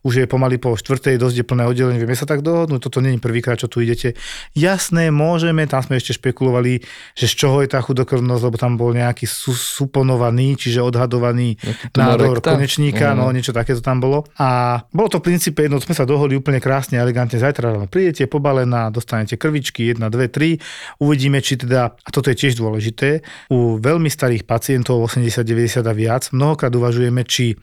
[0.05, 3.17] už je pomaly po štvrtej, dosť je plné oddelenie, vieme sa tak dohodnúť, toto není
[3.17, 4.13] prvýkrát, čo tu idete.
[4.53, 6.83] Jasné, môžeme, tam sme ešte špekulovali,
[7.17, 11.57] že z čoho je tá chudokrvnosť, lebo tam bol nejaký su- suponovaný, čiže odhadovaný
[11.95, 13.17] nádor konečníka, Mhm.
[13.17, 14.27] no niečo takéto tam bolo.
[14.37, 18.27] A bolo to v princípe jedno, sme sa dohodli úplne krásne, elegantne, zajtra ráno prídete,
[18.27, 20.59] pobalená, dostanete krvičky, 1, 2, 3,
[20.99, 26.29] uvidíme, či teda, a toto je tiež dôležité, u veľmi starých pacientov 80-90 a viac,
[26.35, 27.55] mnohokrát uvažujeme, či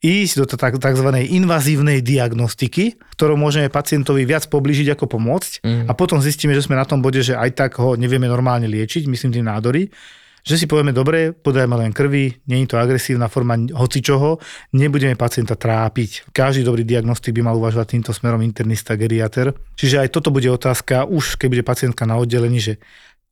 [0.00, 1.08] ísť do tzv.
[1.28, 5.84] invazívnej diagnostiky, ktorou môžeme pacientovi viac poblížiť ako pomôcť Mhm.
[5.86, 9.04] a potom zistíme, že sme na tom bode, že aj tak ho nevieme normálne liečiť,
[9.04, 9.92] myslím tým nádory,
[10.40, 14.40] že si povieme, dobre, podajme len krvi, nie je to agresívna forma hocičoho,
[14.72, 16.32] nebudeme pacienta trápiť.
[16.32, 19.52] Každý dobrý diagnostik by mal uvažovať týmto smerom internista, geriater.
[19.76, 22.80] Čiže aj toto bude otázka, už keď bude pacientka na oddelení, že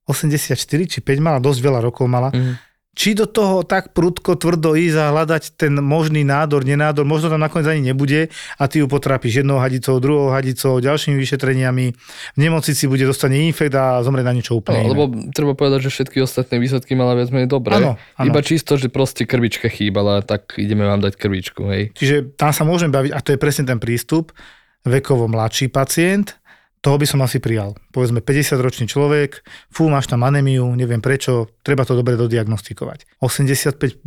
[0.05, 2.67] 84 či 5 mala, dosť veľa rokov mala, Mhm.
[2.98, 7.38] Či do toho tak prudko, tvrdo ísť a hľadať ten možný nádor, nenádor, možno tam
[7.38, 8.26] nakoniec ani nebude
[8.58, 11.94] a ty ju potrápiš jednou hadicou, druhou hadicou, ďalšími vyšetreniami.
[12.34, 15.94] V nemocnici bude dostane infekt a zomrie na niečo úplne No, lebo treba povedať, že
[15.94, 17.78] všetky ostatné výsledky mala viac menej dobré.
[17.78, 18.26] Áno, áno.
[18.26, 21.94] Iba čisto, že proste krvička chýbala, tak ideme vám dať krvičku, hej.
[21.94, 24.34] Čiže tam sa môžem baviť, a to je presne ten prístup,
[24.82, 26.34] vekovo mladší pacient,
[26.78, 27.74] toho by som asi prijal.
[27.90, 33.18] Povedzme 50-ročný človek, fú, máš tam anémiu, neviem prečo, treba to dobre dodiagnostikovať.
[33.18, 34.06] 85-90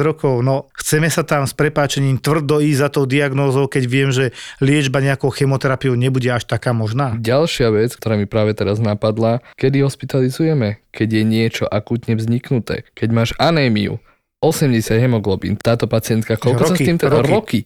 [0.00, 4.30] rokov, no chceme sa tam s prepáčením tvrdo ísť za tou diagnózou, keď viem, že
[4.62, 7.18] liečba nejakou chemoterapiou nebude až taká možná.
[7.18, 10.78] Ďalšia vec, ktorá mi práve teraz napadla, kedy hospitalizujeme?
[10.94, 12.86] Keď je niečo akútne vzniknuté.
[12.94, 13.98] Keď máš anémiu,
[14.42, 16.98] 80 hemoglobín, táto pacientka, koľko sa s Roky, tým...
[16.98, 17.30] Teda, roky.
[17.30, 17.60] roky.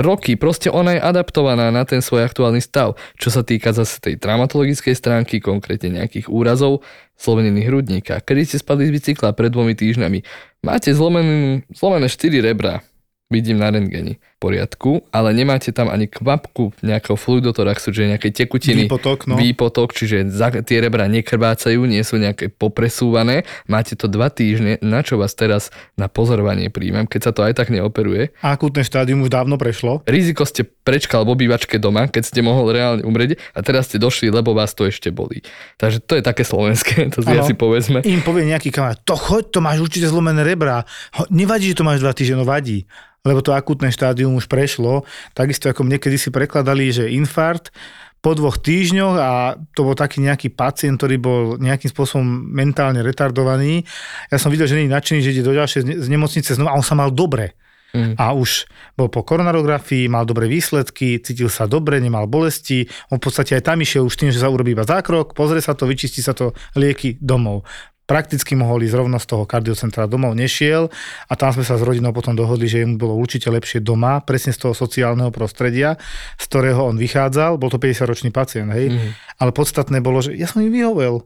[0.00, 2.96] Roky, proste ona je adaptovaná na ten svoj aktuálny stav.
[3.20, 6.80] Čo sa týka zase tej traumatologickej stránky, konkrétne nejakých úrazov,
[7.20, 8.24] zlomených hrudníka.
[8.24, 10.24] Kedy ste spadli z bicykla pred dvomi týždňami,
[10.64, 12.80] máte zlomenú, zlomené 4 rebra,
[13.28, 18.88] vidím na rentgeni, v poriadku, ale nemáte tam ani kvapku nejakého fluidotoraxu, čiže nejakej tekutiny,
[18.88, 19.36] Výpotok, no.
[19.36, 25.04] výpotok, čiže za, tie rebra nekrvácajú, nie sú nejaké popresúvané, máte to dva týždne, na
[25.04, 25.68] čo vás teraz
[26.00, 28.32] na pozorovanie príjmem, keď sa to aj tak neoperuje.
[28.40, 30.00] Akútne štádium už dávno prešlo.
[30.08, 34.32] Riziko ste prečkal v obývačke doma, keď ste mohol reálne umrieť a teraz ste došli,
[34.32, 35.44] lebo vás to ešte bolí.
[35.76, 38.00] Takže to je také slovenské, to si asi povedzme.
[38.08, 40.88] Im povie nejaký kamarát, to choď, to máš určite zlomené rebra.
[41.28, 42.88] Nevadí, že to máš dva týždne, no vadí.
[43.20, 45.06] Lebo to akútne štádium už prešlo.
[45.32, 47.74] Takisto ako mne kedy si prekladali, že infarkt
[48.20, 53.88] po dvoch týždňoch a to bol taký nejaký pacient, ktorý bol nejakým spôsobom mentálne retardovaný.
[54.28, 56.78] Ja som videl, že nie je nadšený, že ide do ďalšej z nemocnice znova a
[56.78, 57.56] on sa mal dobre.
[57.90, 58.14] Mm.
[58.20, 62.86] A už bol po koronarografii, mal dobré výsledky, cítil sa dobre, nemal bolesti.
[63.10, 65.74] On v podstate aj tam išiel už tým, že sa urobí iba zákrok, pozrie sa
[65.74, 67.66] to, vyčistí sa to, lieky domov.
[68.10, 70.90] Prakticky mohol ísť rovno z toho kardiocentra domov, nešiel
[71.30, 74.50] a tam sme sa s rodinou potom dohodli, že mu bolo určite lepšie doma, presne
[74.50, 75.94] z toho sociálneho prostredia,
[76.34, 77.54] z ktorého on vychádzal.
[77.54, 78.90] Bol to 50-ročný pacient, hej.
[78.90, 79.10] Mhm.
[79.38, 81.22] Ale podstatné bolo, že ja som im vyhovel.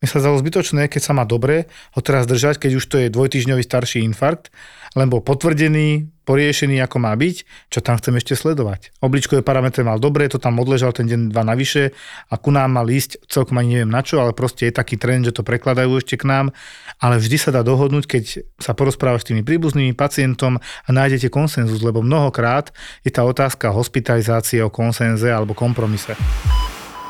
[0.00, 3.12] Mi sa zdalo zbytočné, keď sa má dobre, ho teraz držať, keď už to je
[3.12, 4.48] dvojtyžňový starší infarkt,
[4.96, 8.96] len bol potvrdený, poriešený, ako má byť, čo tam chcem ešte sledovať.
[9.04, 11.92] Obličkové parametre mal dobre, to tam odležal ten deň, dva navyše
[12.32, 15.28] a ku nám mal ísť, celkom ani neviem na čo, ale proste je taký trend,
[15.28, 16.56] že to prekladajú ešte k nám,
[16.96, 18.24] ale vždy sa dá dohodnúť, keď
[18.56, 22.72] sa porozprávaš s tými príbuznými pacientom a nájdete konsenzus, lebo mnohokrát
[23.04, 26.16] je tá otázka hospitalizácie o konsenze alebo kompromise.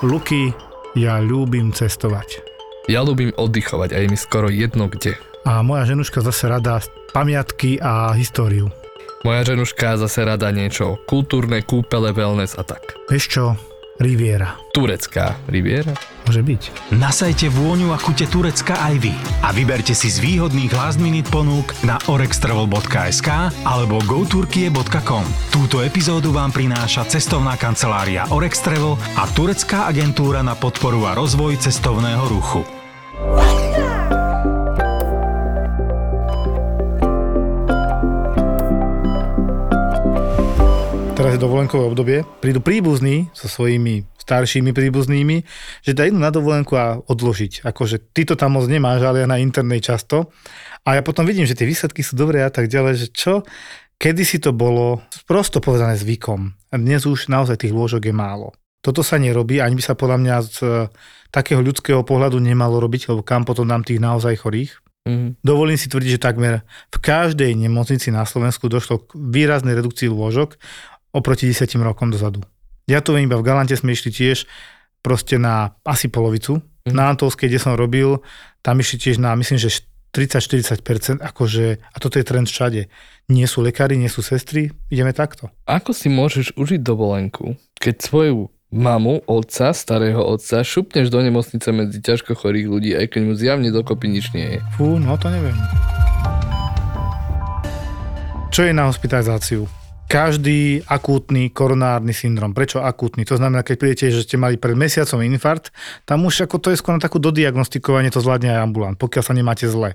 [0.02, 0.50] Luky,
[0.98, 2.49] ja ľúbim cestovať.
[2.90, 5.14] Ja ľúbim oddychovať a je mi skoro jedno kde.
[5.46, 6.82] A moja ženuška zase rada
[7.14, 8.66] pamiatky a históriu.
[9.22, 12.98] Moja ženuška zase rada niečo kultúrne, kúpele, wellness a tak.
[13.06, 13.44] Vieš čo?
[14.00, 14.56] Riviera.
[14.72, 15.92] Turecká riviera?
[16.24, 16.90] Môže byť.
[16.96, 19.12] Nasajte vôňu a chute Turecka aj vy
[19.44, 23.28] a vyberte si z výhodných last minute ponúk na orextravel.sk
[23.60, 25.26] alebo goturkie.com.
[25.52, 31.60] Túto epizódu vám prináša cestovná kancelária Orex Travel a turecká agentúra na podporu a rozvoj
[31.60, 32.79] cestovného ruchu.
[41.30, 42.18] Teraz je dovolenkové obdobie.
[42.42, 45.46] Prídu príbuzní so svojimi staršími príbuznými,
[45.78, 47.62] že dá idú na dovolenku a odložiť.
[47.62, 50.34] Akože ty to tam moc nemáš, ale ja na internej často.
[50.82, 53.46] A ja potom vidím, že tie výsledky sú dobré a tak ďalej, že čo?
[53.94, 56.50] Kedy si to bolo prosto povedané zvykom.
[56.50, 58.50] A dnes už naozaj tých lôžok je málo.
[58.82, 60.70] Toto sa nerobí, ani by sa podľa mňa z e,
[61.30, 64.82] takého ľudského pohľadu nemalo robiť, lebo kam potom dám tých naozaj chorých.
[65.06, 65.40] Mhm.
[65.40, 66.60] Dovolím si tvrdiť, že takmer
[66.92, 70.60] v každej nemocnici na Slovensku došlo k výraznej redukcii lôžok
[71.10, 72.42] oproti 10 rokom dozadu.
[72.90, 74.50] Ja to viem, iba v Galante sme išli tiež
[75.00, 76.58] proste na asi polovicu.
[76.86, 76.94] Mhm.
[76.96, 78.20] Na Antolskej, kde som robil,
[78.64, 82.90] tam išli tiež na, myslím, že 30-40%, akože, a toto je trend všade.
[83.30, 85.54] Nie sú lekári, nie sú sestry, ideme takto.
[85.70, 92.02] Ako si môžeš užiť dovolenku, keď svoju mamu, otca, starého otca šupneš do nemocnice medzi
[92.02, 94.60] ťažko chorých ľudí, aj keď mu zjavne dokopy nič nie je.
[94.74, 95.54] Fú, no to neviem.
[98.50, 99.79] Čo je na hospitalizáciu?
[100.10, 102.50] Každý akútny koronárny syndrom.
[102.50, 103.22] Prečo akútny?
[103.30, 105.70] To znamená, keď prídete, že ste mali pred mesiacom infarkt,
[106.02, 109.38] tam už ako to je skôr na takú dodiagnostikovanie, to zvládne aj ambulant, pokiaľ sa
[109.38, 109.94] nemáte zle.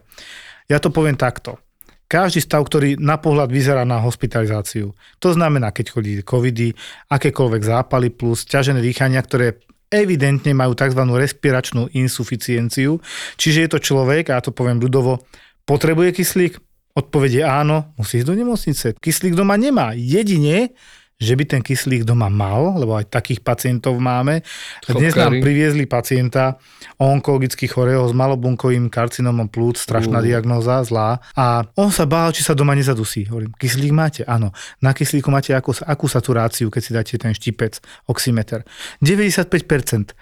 [0.71, 1.59] Ja to poviem takto.
[2.07, 4.95] Každý stav, ktorý na pohľad vyzerá na hospitalizáciu.
[5.19, 6.71] To znamená, keď chodí covidy,
[7.11, 9.59] akékoľvek zápaly plus ťažené dýchania, ktoré
[9.91, 11.01] evidentne majú tzv.
[11.11, 13.03] respiračnú insuficienciu,
[13.35, 15.27] čiže je to človek, a ja to poviem ľudovo,
[15.67, 16.64] potrebuje kyslík?
[16.95, 18.87] Odpovede áno, musí ísť do nemocnice.
[18.95, 19.91] Kyslík doma nemá.
[19.91, 20.71] Jedine,
[21.19, 24.43] že by ten kyslík doma mal, lebo aj takých pacientov máme.
[24.87, 26.55] Dnes nám priviezli pacienta
[26.95, 31.19] onkologicky chorého s malobunkovým karcinomom plúc, strašná diagnóza, zlá.
[31.35, 33.27] A on sa bál, či sa doma nezadusí.
[33.27, 34.23] Hovorím, kyslík máte?
[34.23, 34.55] Áno.
[34.79, 38.63] Na kyslíku máte akú, akú saturáciu, keď si dáte ten štipec, oximeter?
[39.03, 40.15] 95%.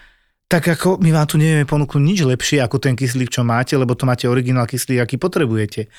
[0.49, 3.97] Tak ako my vám tu nevieme ponúknuť nič lepšie ako ten kyslík, čo máte, lebo
[3.97, 5.89] to máte originál kyslík, aký potrebujete.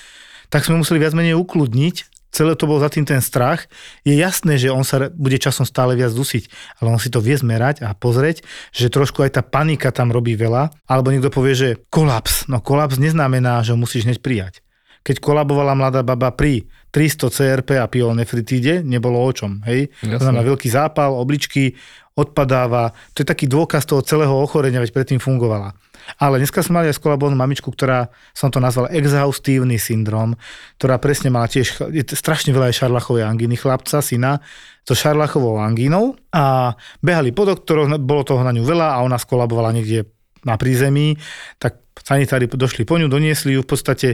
[0.54, 3.66] Tak sme museli viac menej ukludniť, celé to bol za tým ten strach.
[4.06, 7.34] Je jasné, že on sa bude časom stále viac dusiť, ale on si to vie
[7.34, 10.70] zmerať a pozrieť, že trošku aj tá panika tam robí veľa.
[10.86, 12.46] Alebo niekto povie, že kolaps.
[12.46, 14.62] No kolaps neznamená, že ho musíš hneď prijať.
[15.04, 19.60] Keď kolabovala mladá baba pri 300 CRP a piolnefritíde, nebolo o čom.
[19.68, 19.92] Hej?
[20.00, 20.24] To Jasné.
[20.24, 21.76] znamená veľký zápal, obličky,
[22.16, 22.94] odpadáva.
[23.12, 25.74] To je taký dôkaz toho celého ochorenia, veď predtým fungovala.
[26.20, 30.36] Ale dneska sme mali aj skolabovanú mamičku, ktorá, som to nazval exhaustívny syndrom,
[30.78, 34.38] ktorá presne mala tiež, je to strašne veľa aj šarlachovej angíny chlapca, syna,
[34.84, 39.72] so šarlachovou angínou a behali po doktoroch, bolo toho na ňu veľa a ona skolabovala
[39.72, 40.12] niekde
[40.44, 41.16] na prízemí,
[41.56, 44.08] tak sanitári došli po ňu, doniesli ju v podstate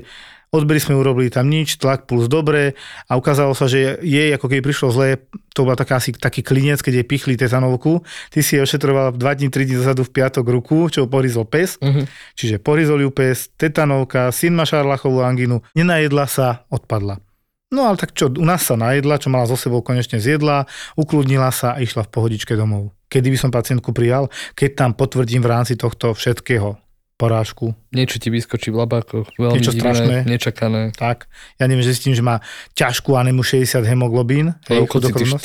[0.50, 2.74] Odbery sme urobili tam nič, tlak, puls dobre
[3.06, 5.22] a ukázalo sa, že jej ako keby prišlo zle,
[5.54, 8.02] to bola taká asi taký klinec, keď jej pichli tetanovku.
[8.34, 11.78] Ty si jej ošetroval 2 dní, 3 dní dozadu v piatok ruku, čo porizol pes.
[11.78, 12.02] Mhm.
[12.34, 17.22] Čiže porizol ju pes, tetanovka, syn má šarlachovú angínu, nenajedla sa, odpadla.
[17.70, 20.66] No ale tak čo, u nás sa najedla, čo mala so sebou konečne zjedla,
[20.98, 22.90] ukludnila sa a išla v pohodičke domov.
[23.06, 24.26] Kedy by som pacientku prijal?
[24.58, 26.89] Keď tam potvrdím v rámci tohto všetkého
[27.20, 30.16] porážku, Niečo ti vyskočí v labákoch, veľmi Niečo divné, strašné.
[30.24, 30.82] nečakané.
[30.96, 31.28] tak.
[31.60, 32.40] Ja neviem, že zistím, že má
[32.72, 34.56] ťažkú anemu 60 hemoglobín.
[34.64, 35.44] Leukocity chudokrvnosť.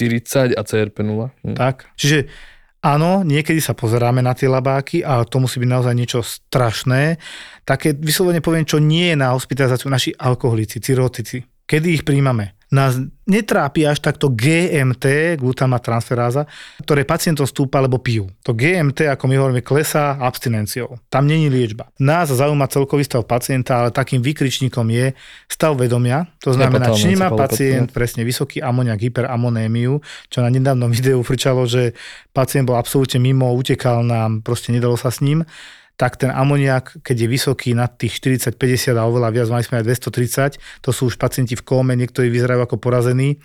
[0.55, 1.27] 40 a CRP 0.
[1.43, 1.59] Hm.
[1.59, 1.91] Tak.
[1.99, 2.31] Čiže
[2.79, 7.19] áno, niekedy sa pozeráme na tie labáky, ale to musí byť naozaj niečo strašné.
[7.67, 11.43] Také vyslovene poviem, čo nie je na hospitalizáciu naši alkoholici, cirhotici.
[11.65, 12.54] Kedy ich príjmame?
[12.75, 16.43] Nás netrápi až takto GMT, glutamat transferáza,
[16.83, 18.27] ktoré pacientom stúpa, lebo pijú.
[18.43, 20.99] To GMT, ako my hovoríme, klesá abstinenciou.
[21.07, 21.87] Tam není liečba.
[21.95, 25.15] Nás zaujíma celkový stav pacienta, ale takým výkričníkom je
[25.47, 26.27] stav vedomia.
[26.43, 31.95] To znamená, či nemá pacient presne vysoký amoniak, hyperamonémiu, čo na nedávnom videu fričalo, že
[32.35, 35.47] pacient bol absolútne mimo, utekal nám, proste nedalo sa s ním
[35.95, 39.85] tak ten amoniak, keď je vysoký nad tých 40-50 a oveľa viac, mali sme aj
[39.87, 43.39] 230, to sú už pacienti v kóme, niektorí vyzerajú ako porazení,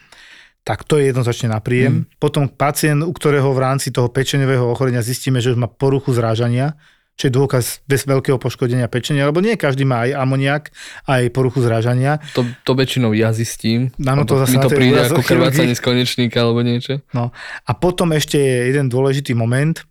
[0.66, 2.04] tak to je jednoznačne na príjem.
[2.04, 2.20] Mm.
[2.20, 6.76] Potom pacient, u ktorého v rámci toho pečeňového ochorenia zistíme, že už má poruchu zrážania,
[7.20, 10.62] čo je dôkaz bez veľkého poškodenia pečenia, lebo nie každý má aj amoniak,
[11.04, 12.16] aj poruchu zrážania.
[12.32, 13.92] To, to väčšinou ja zistím.
[14.00, 17.04] Áno, to zase mi to príde ako krvácanie z konečníka alebo niečo.
[17.12, 17.28] No.
[17.68, 19.84] A potom ešte je jeden dôležitý moment,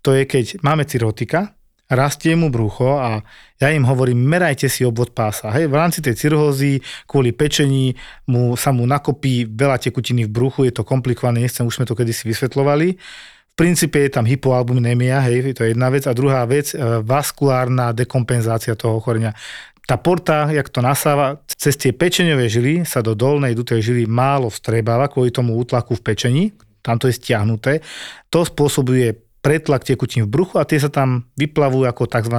[0.00, 1.52] to je, keď máme cirhotika,
[1.92, 3.20] rastie mu brucho a
[3.60, 5.52] ja im hovorím, merajte si obvod pása.
[5.54, 7.94] Hej, v rámci tej cirhózy, kvôli pečení,
[8.26, 11.94] mu, sa mu nakopí veľa tekutiny v bruchu, je to komplikované, nechcem, už sme to
[11.94, 12.88] kedysi vysvetľovali.
[13.52, 16.08] V princípe je tam hypoalbuminémia, hej, to je jedna vec.
[16.08, 19.36] A druhá vec, e, vaskulárna dekompenzácia toho ochorenia.
[19.84, 24.48] Tá porta, jak to nasáva, cez tie pečeňové žily sa do dolnej dutej žily málo
[24.48, 26.44] vstrebáva kvôli tomu útlaku v pečení,
[26.80, 27.84] tam to je stiahnuté.
[28.32, 32.36] To spôsobuje pretlak tekutín v bruchu a tie sa tam vyplavujú ako tzv.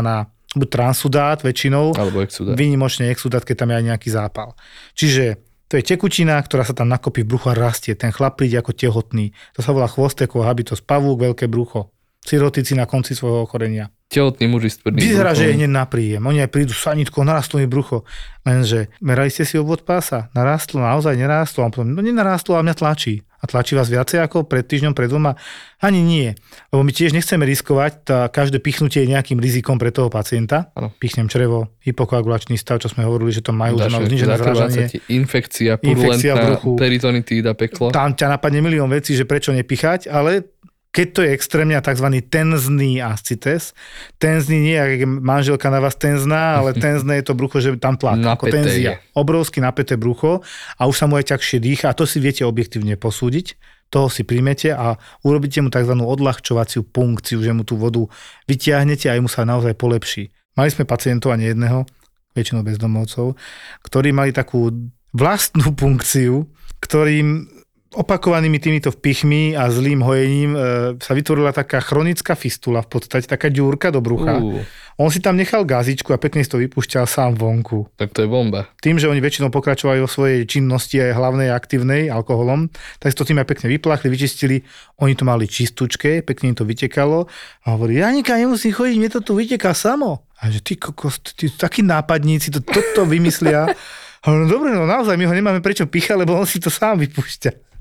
[0.56, 2.56] buď transudát väčšinou, Alebo exudát.
[2.56, 4.56] Výnimočne exudát, keď tam je aj nejaký zápal.
[4.96, 7.98] Čiže to je tekutina, ktorá sa tam nakopí v bruchu a rastie.
[7.98, 9.34] Ten chlap príde ako tehotný.
[9.58, 11.90] To sa volá chvostekov, habitus, pavúk, veľké brucho.
[12.22, 13.90] Cirotici na konci svojho ochorenia.
[14.14, 16.22] Tehotný muži s tvrdým Vyzerá, že je hneď na príjem.
[16.30, 18.06] Oni aj prídu, sanitko, narastlo mi brucho.
[18.46, 20.30] Lenže, merali ste si obvod pása?
[20.38, 21.66] Narastlo, naozaj nerástlo.
[21.66, 23.26] A potom, no nenarástlo a mňa tlačí.
[23.44, 25.36] A tlačí vás viacej ako pred týždňom, pred dvoma?
[25.84, 26.32] Ani nie.
[26.72, 30.72] Lebo my tiež nechceme riskovať, tá, každé pichnutie je nejakým rizikom pre toho pacienta.
[30.80, 30.96] Áno.
[30.96, 34.40] Pichnem črevo, hypokoagulačný stav, čo sme hovorili, že to majú, že majú znižené
[34.88, 36.72] ti infekcia, Infekcia purulentná, bruchu.
[36.80, 37.92] peritonitída, peklo.
[37.92, 40.48] Tam ťa napadne milión vecí, že prečo nepichať, ale
[40.94, 42.08] keď to je extrémne tzv.
[42.30, 43.74] tenzný ascites,
[44.22, 48.22] tenzný nie je, manželka na vás tenzná, ale tenzné je to brucho, že tam tlak,
[48.22, 49.02] ako tenzia.
[49.02, 49.18] je.
[49.18, 50.46] Obrovsky napäté brucho
[50.78, 53.58] a už sa mu aj ťažšie dýcha a to si viete objektívne posúdiť.
[53.90, 55.98] Toho si príjmete a urobíte mu tzv.
[55.98, 58.06] odľahčovaciu punkciu, že mu tú vodu
[58.46, 60.30] vyťahnete a mu sa naozaj polepší.
[60.54, 61.90] Mali sme pacientov a nie jedného,
[62.38, 63.34] väčšinou bezdomovcov,
[63.82, 64.70] ktorí mali takú
[65.14, 66.46] vlastnú punkciu,
[66.82, 67.50] ktorým
[67.94, 70.60] opakovanými týmito vpichmi a zlým hojením e,
[71.00, 74.42] sa vytvorila taká chronická fistula, v podstate taká ďúrka do brucha.
[74.42, 74.62] Ú,
[75.02, 77.90] On si tam nechal gazičku a pekne si to vypúšťal sám vonku.
[77.98, 78.70] tak to je bomba.
[78.78, 82.70] Tým, že oni väčšinou pokračovali vo svojej činnosti aj hlavnej aktívnej alkoholom,
[83.02, 84.62] tak si to tým aj pekne vyplachli, vyčistili.
[85.02, 87.26] Oni to mali čistúčke, pekne im to vytekalo
[87.66, 90.30] a hovorí, ja nikam nemusím chodiť, mne to tu vyteká samo.
[90.44, 93.66] A že ty kokos, ty, takí nápadníci to toto vymyslia.
[94.24, 96.96] Hovorím, no dobre, no naozaj, my ho nemáme prečo píchať, lebo on si to sám
[96.96, 97.73] vypúšťa.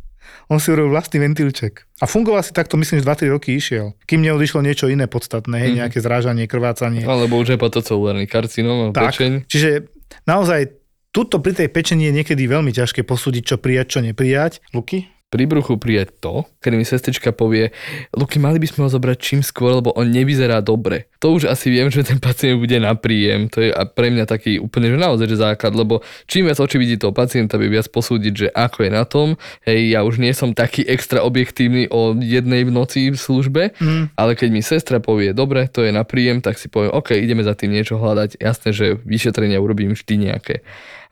[0.53, 1.89] On si urobil vlastný ventilček.
[1.97, 3.97] A fungoval si takto, myslím, že 2-3 roky išiel.
[4.05, 7.09] Kým neodišlo niečo iné podstatné, hej, nejaké zrážanie, krvácanie.
[7.09, 9.49] Alebo už hepatocelulárny karcinóm, Tak, pečeň.
[9.49, 9.89] čiže
[10.29, 10.77] naozaj
[11.09, 14.61] tuto pri tej pečení je niekedy veľmi ťažké posúdiť, čo prijať, čo neprijať.
[14.77, 15.09] Luky?
[15.33, 17.73] Pri bruchu prijať to, keď mi sestrička povie,
[18.13, 21.09] Luky, mali by sme ho zobrať čím skôr, lebo on nevyzerá dobre.
[21.25, 23.49] To už asi viem, že ten pacient bude na príjem.
[23.49, 27.01] To je pre mňa taký úplne, že naozaj že základ, lebo čím viac oči vidí
[27.01, 29.41] toho pacienta, by viac posúdiť, že ako je na tom.
[29.65, 34.13] Hej, ja už nie som taký extra objektívny o jednej v noci v službe, Mm.
[34.19, 37.41] ale keď mi sestra povie, dobre, to je na príjem, tak si poviem, OK, ideme
[37.41, 38.37] za tým niečo hľadať.
[38.43, 40.61] Jasné, že vyšetrenia urobím vždy nejaké.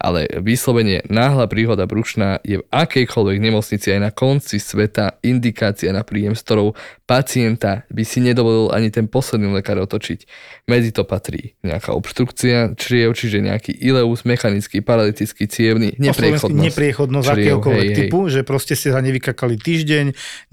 [0.00, 6.00] Ale vyslovene náhla príhoda brušná je v akejkoľvek nemocnici aj na konci sveta indikácia na
[6.00, 6.72] príjem, s ktorou
[7.04, 10.24] pacienta by si nedovolil ani ten posledný lekár otočiť.
[10.70, 16.64] Medzi to patrí nejaká obštrukcia čriev, čiže nejaký ileus, mechanický, paralytický, cievný, nepriechodnosť.
[16.70, 17.98] nepriechodnosť akéhokoľvek hej, hej.
[18.08, 20.04] typu, že proste ste sa nevykakali týždeň,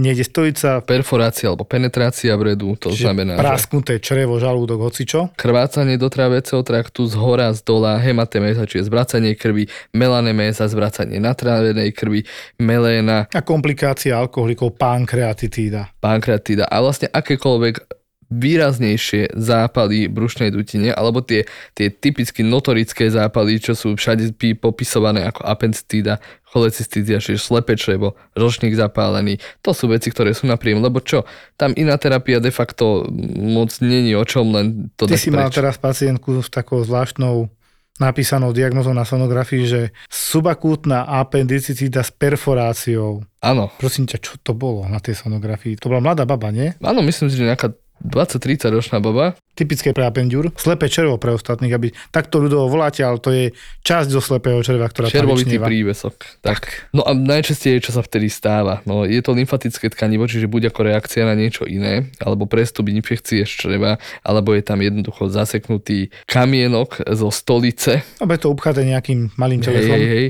[0.02, 5.32] nejde stojiť sa, Perforácia alebo penetrácia vredu, to čiže znamená, prasknuté črevo, žalúdok, hocičo.
[5.38, 11.94] krvácanie do tráveceho traktu z hora, z dola, hematéméza, čiže zvracanie krvi, melanéméza, zvracanie natrávenej
[11.94, 12.26] krvi,
[12.58, 15.94] meléna, A komplikácia alkoholikov, pankreatitída.
[16.02, 23.72] pankreatída a vlastne akékoľvek výraznejšie zápaly brušnej dutine, alebo tie, tie typicky notorické zápaly, čo
[23.72, 29.40] sú všade popisované ako appendictída, cholecystídia, čiže slepé črevo, ročník zapálený.
[29.64, 31.24] To sú veci, ktoré sú na príjem, lebo čo?
[31.56, 33.08] Tam iná terapia de facto
[33.40, 35.64] moc není o čom, len to Ty si mal preč.
[35.64, 37.48] teraz pacientku s takou zvláštnou
[37.98, 43.26] napísanou diagnozou na sonografii, že subakútna appendicitída s perforáciou.
[43.42, 45.78] Áno, Prosím ťa, čo to bolo na tej sonografii?
[45.82, 46.74] To bola mladá baba, nie?
[46.82, 47.74] áno, myslím si, že nejaká
[48.04, 50.54] 20-30 ročná baba, Typické pre apendiur.
[50.54, 53.50] Slepé červo pre ostatných, aby takto ľudovo voláte, ale to je
[53.82, 55.66] časť zo slepého červa, ktorá tam červovitý vyčnieva.
[55.66, 56.14] prívesok.
[56.46, 56.94] Tak.
[56.94, 60.94] No a najčastejšie, čo sa vtedy stáva, no je to lymfatické tkanivo, čiže buď ako
[60.94, 67.02] reakcia na niečo iné, alebo prestup infekcie z čreva, alebo je tam jednoducho zaseknutý kamienok
[67.18, 68.06] zo stolice,
[68.38, 69.98] je to upchaté nejakým malým hej, telesom.
[69.98, 70.28] hej, hej.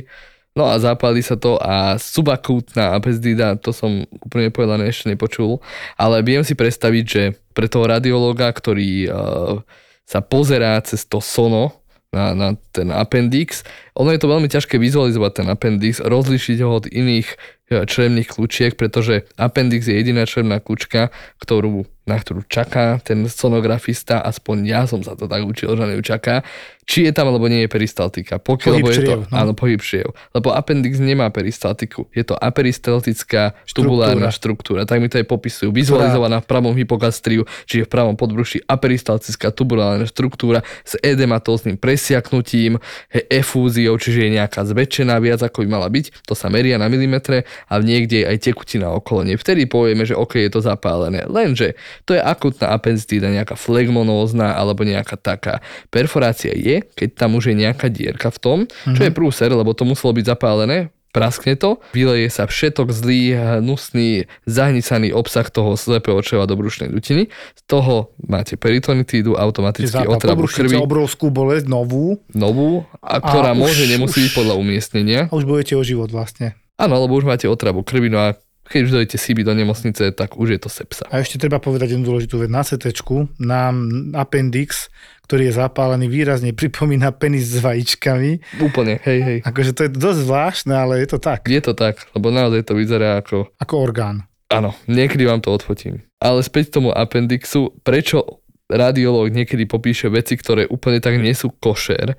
[0.58, 5.62] No a zapáli sa to a subakútna apesdida, to som úplne povedané ešte nepočul,
[6.02, 9.62] ale viem si predstaviť, že pre toho radiológa, ktorý uh,
[10.02, 11.78] sa pozerá cez to sono
[12.10, 13.62] na, na ten appendix,
[13.94, 17.38] ono je to veľmi ťažké vizualizovať ten appendix, rozlišiť ho od iných
[17.68, 21.12] črevných kľúčiek, pretože appendix je jediná črevná kľúčka,
[21.44, 25.92] ktorú, na ktorú čaká ten sonografista, aspoň ja som sa to tak učil, že na
[26.00, 26.48] ňu čaká,
[26.88, 28.40] či je tam alebo nie je peristaltika.
[28.40, 29.36] Pokiaľ Pohyb je to, no.
[29.36, 30.16] áno, pohyb čriev.
[30.32, 32.08] Lebo appendix nemá peristaltiku.
[32.16, 34.88] Je to aperistaltická tubulárna štruktúra.
[34.88, 35.76] Tak mi to aj popisujú.
[35.76, 42.80] Vizualizovaná v pravom hypogastriu, čiže v pravom podbruši aperistaltická tubulárna štruktúra s edematóznym presiaknutím,
[43.12, 46.24] he, efúziou, čiže je nejaká zväčšená viac ako by mala byť.
[46.24, 49.36] To sa meria na milimetre a niekde je aj tekutina okolo nej.
[49.36, 51.26] Vtedy povieme, že OK, je to zapálené.
[51.26, 51.74] Lenže
[52.06, 55.66] to je akutná appenditída, nejaká flegmonózna alebo nejaká taká.
[55.90, 59.84] Perforácia je, keď tam už je nejaká dierka v tom, čo je prúser, lebo to
[59.84, 66.46] muselo byť zapálené, praskne to, vyleje sa všetok zlý, hnusný, zahnisaný obsah toho slepého čreva
[66.46, 67.34] do brušnej dutiny.
[67.58, 73.62] Z toho máte peritonitídu, automaticky otravu krvi, obrovskú bolesť, novú novú, a ktorá A už-
[73.66, 75.22] môže nemusí byť už- podľa umiestnenia.
[75.26, 76.54] a už budete o život vlastne.
[76.78, 80.36] Áno, lebo už máte otravu krvi, no a keď už dojdete síby do nemocnice, tak
[80.36, 81.08] už je to sepsa.
[81.08, 82.52] A ešte treba povedať jednu dôležitú vec.
[82.52, 82.92] Na CT
[83.40, 83.76] nám
[84.14, 84.92] appendix,
[85.26, 88.60] ktorý je zapálený, výrazne pripomína penis s vajíčkami.
[88.60, 89.38] Úplne, hej, hej.
[89.48, 91.48] Akože to je dosť zvláštne, ale je to tak.
[91.48, 94.28] Je to tak, lebo naozaj to vyzerá ako Ako orgán.
[94.52, 96.04] Áno, niekedy vám to odfotím.
[96.20, 101.52] Ale späť k tomu appendixu, prečo radiológ niekedy popíše veci, ktoré úplne tak nie sú
[101.56, 102.16] košer,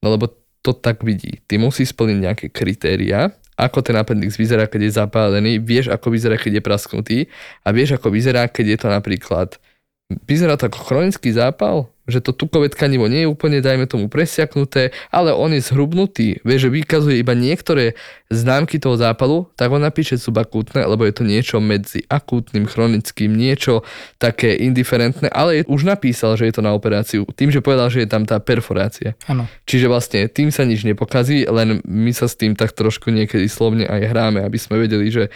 [0.00, 1.40] no lebo to tak vidí.
[1.48, 3.32] Ty musí splniť nejaké kritéria,
[3.64, 7.18] ako ten appendix vyzerá, keď je zapálený, vieš, ako vyzerá, keď je prasknutý
[7.64, 9.48] a vieš, ako vyzerá, keď je to napríklad
[10.26, 14.90] Vyzerá to ako chronický zápal, že to tukové tkanivo nie je úplne, dajme tomu, presiaknuté,
[15.08, 17.94] ale on je zhrubnutý, vie, že vykazuje iba niektoré
[18.30, 23.82] známky toho zápalu, tak on napíše subakútne, lebo je to niečo medzi akútnym, chronickým, niečo
[24.18, 28.06] také indiferentné, ale je, už napísal, že je to na operáciu, tým, že povedal, že
[28.06, 29.18] je tam tá perforácia.
[29.30, 29.46] Áno.
[29.66, 33.86] Čiže vlastne tým sa nič nepokazí, len my sa s tým tak trošku niekedy slovne
[33.86, 35.30] aj hráme, aby sme vedeli, že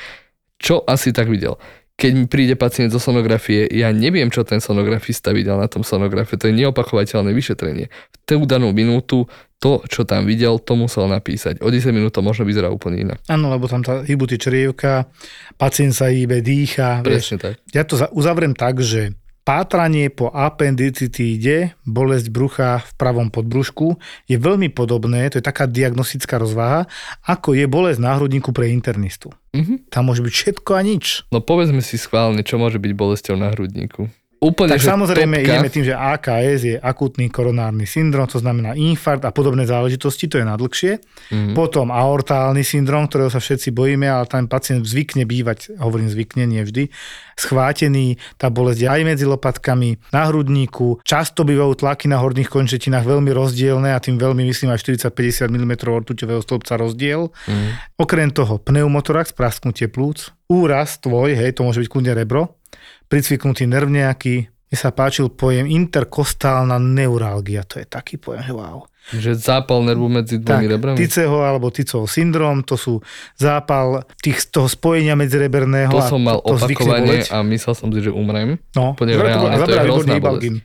[0.58, 1.58] čo asi tak videl.
[1.94, 6.34] Keď mi príde pacient zo sonografie, ja neviem, čo ten sonografista videl na tom sonografe.
[6.34, 7.86] To je neopakovateľné vyšetrenie.
[7.86, 9.30] V tú danú minútu
[9.62, 11.62] to, čo tam videl, to musel napísať.
[11.62, 13.22] O 10 minút to možno vyzerá úplne inak.
[13.30, 15.06] Áno, lebo tam tá hýbu tie črievka,
[15.54, 17.00] pacient sa hýbe, dýcha.
[17.06, 17.44] Presne Vieš.
[17.46, 17.54] tak.
[17.70, 19.14] Ja to za- uzavriem tak, že
[19.46, 26.40] pátranie po appendicitíde, bolesť brucha v pravom podbrušku, je veľmi podobné, to je taká diagnostická
[26.40, 26.88] rozvaha,
[27.22, 29.30] ako je bolesť na hrudníku pre internistu.
[29.54, 29.86] Mhm.
[29.88, 31.04] Tam môže byť všetko a nič.
[31.30, 34.10] No povedzme si schválne, čo môže byť bolesťou na hrudníku.
[34.44, 39.24] Úplne, Tak samozrejme topka, ideme tým, že AKS je akutný koronárny syndrom, to znamená infarkt
[39.24, 41.00] a podobné záležitosti, to je na dlhšie.
[41.32, 41.56] Mhm.
[41.56, 46.60] Potom aortálny syndrom, ktorého sa všetci bojíme, ale ten pacient zvykne bývať, hovorím zvykne, nie
[46.60, 46.92] vždy,
[47.40, 53.32] schvátený, tá bolesť aj medzi lopatkami, na hrudníku, často bývajú tlaky na horných končetinách veľmi
[53.32, 57.32] rozdielne a tým veľmi myslím aj 40-50 mm ortuťového stĺpca rozdiel.
[57.48, 57.96] Mhm.
[57.96, 62.60] Okrem toho pneumotorax, prasknutie plúc, úraz tvoj, hej, to môže byť kľudne rebro,
[63.08, 68.82] pricviknutý nerv nejaký, mne sa páčil pojem interkostálna neuralgia, to je taký pojem, wow.
[69.12, 70.96] Že zápal nervu medzi dvomi rebrami.
[70.96, 73.04] Ticeho alebo Ticov syndrom, to sú
[73.36, 75.92] zápal tých, toho spojenia medzireberného.
[75.92, 78.56] To som mal to, to opakovanie a myslel som si, že umrem.
[78.72, 80.64] No, reálne, to je hrozná bolesť.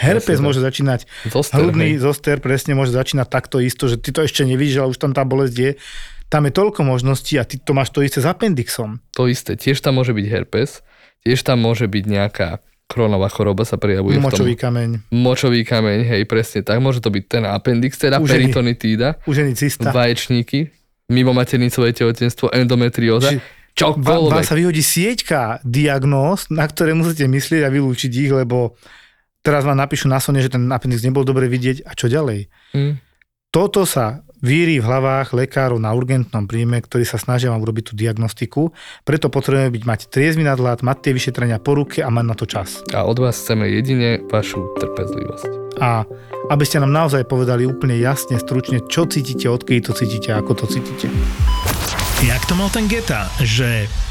[0.00, 0.44] Herpes tak.
[0.48, 2.00] môže začínať, Zoster, hrudný hej.
[2.00, 5.28] zoster presne môže začínať takto isto, že ty to ešte nevidíš, ale už tam tá
[5.28, 5.70] bolesť je.
[6.32, 9.04] Tam je toľko možností a ty to máš to isté s appendixom.
[9.18, 9.60] To isté.
[9.60, 10.80] Tiež tam môže byť herpes,
[11.22, 12.48] tiež tam môže byť nejaká
[12.86, 14.62] chronová choroba sa prejavuje Močový v tom.
[14.66, 16.76] kameň, Močový kameň, hej, presne tak.
[16.76, 19.90] Môže to byť ten appendix, teda Už je- peritonitída, užený cysta.
[19.90, 20.74] vaječníky,
[21.06, 23.42] mimo maternicové tehotenstvo, endometrióza, Či-
[23.72, 24.44] Vám, vám čokoľvek.
[24.44, 28.74] sa vyhodí sieťka diagnóz, na ktoré musíte myslieť a vylúčiť ich, lebo
[29.40, 32.50] teraz vám napíšu na sone, že ten appendix nebol dobre vidieť a čo ďalej.
[32.72, 32.98] Hm.
[33.48, 37.94] Toto sa víri v hlavách lekárov na urgentnom príjme, ktorí sa snažia vám urobiť tú
[37.96, 38.72] diagnostiku.
[39.04, 42.44] Preto potrebujeme byť mať triezvy nadhľad, mať tie vyšetrenia po ruke a mať na to
[42.48, 42.80] čas.
[42.96, 45.80] A od vás chceme jedine vašu trpezlivosť.
[45.80, 46.04] A
[46.50, 50.66] aby ste nám naozaj povedali úplne jasne, stručne, čo cítite, odkedy to cítite, ako to
[50.66, 51.06] cítite.
[52.20, 53.88] Jak to mal ten Geta, že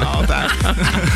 [0.00, 0.50] No tak.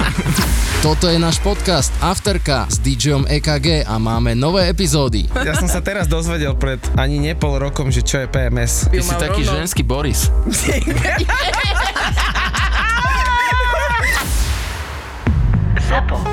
[0.87, 5.29] Toto je náš podcast Afterka s DJom EKG a máme nové epizódy.
[5.29, 8.89] Ja som sa teraz dozvedel pred ani ne pol rokom, že čo je PMS.
[8.89, 10.31] Ty si taký ženský Boris.
[15.91, 16.30] ZAPO.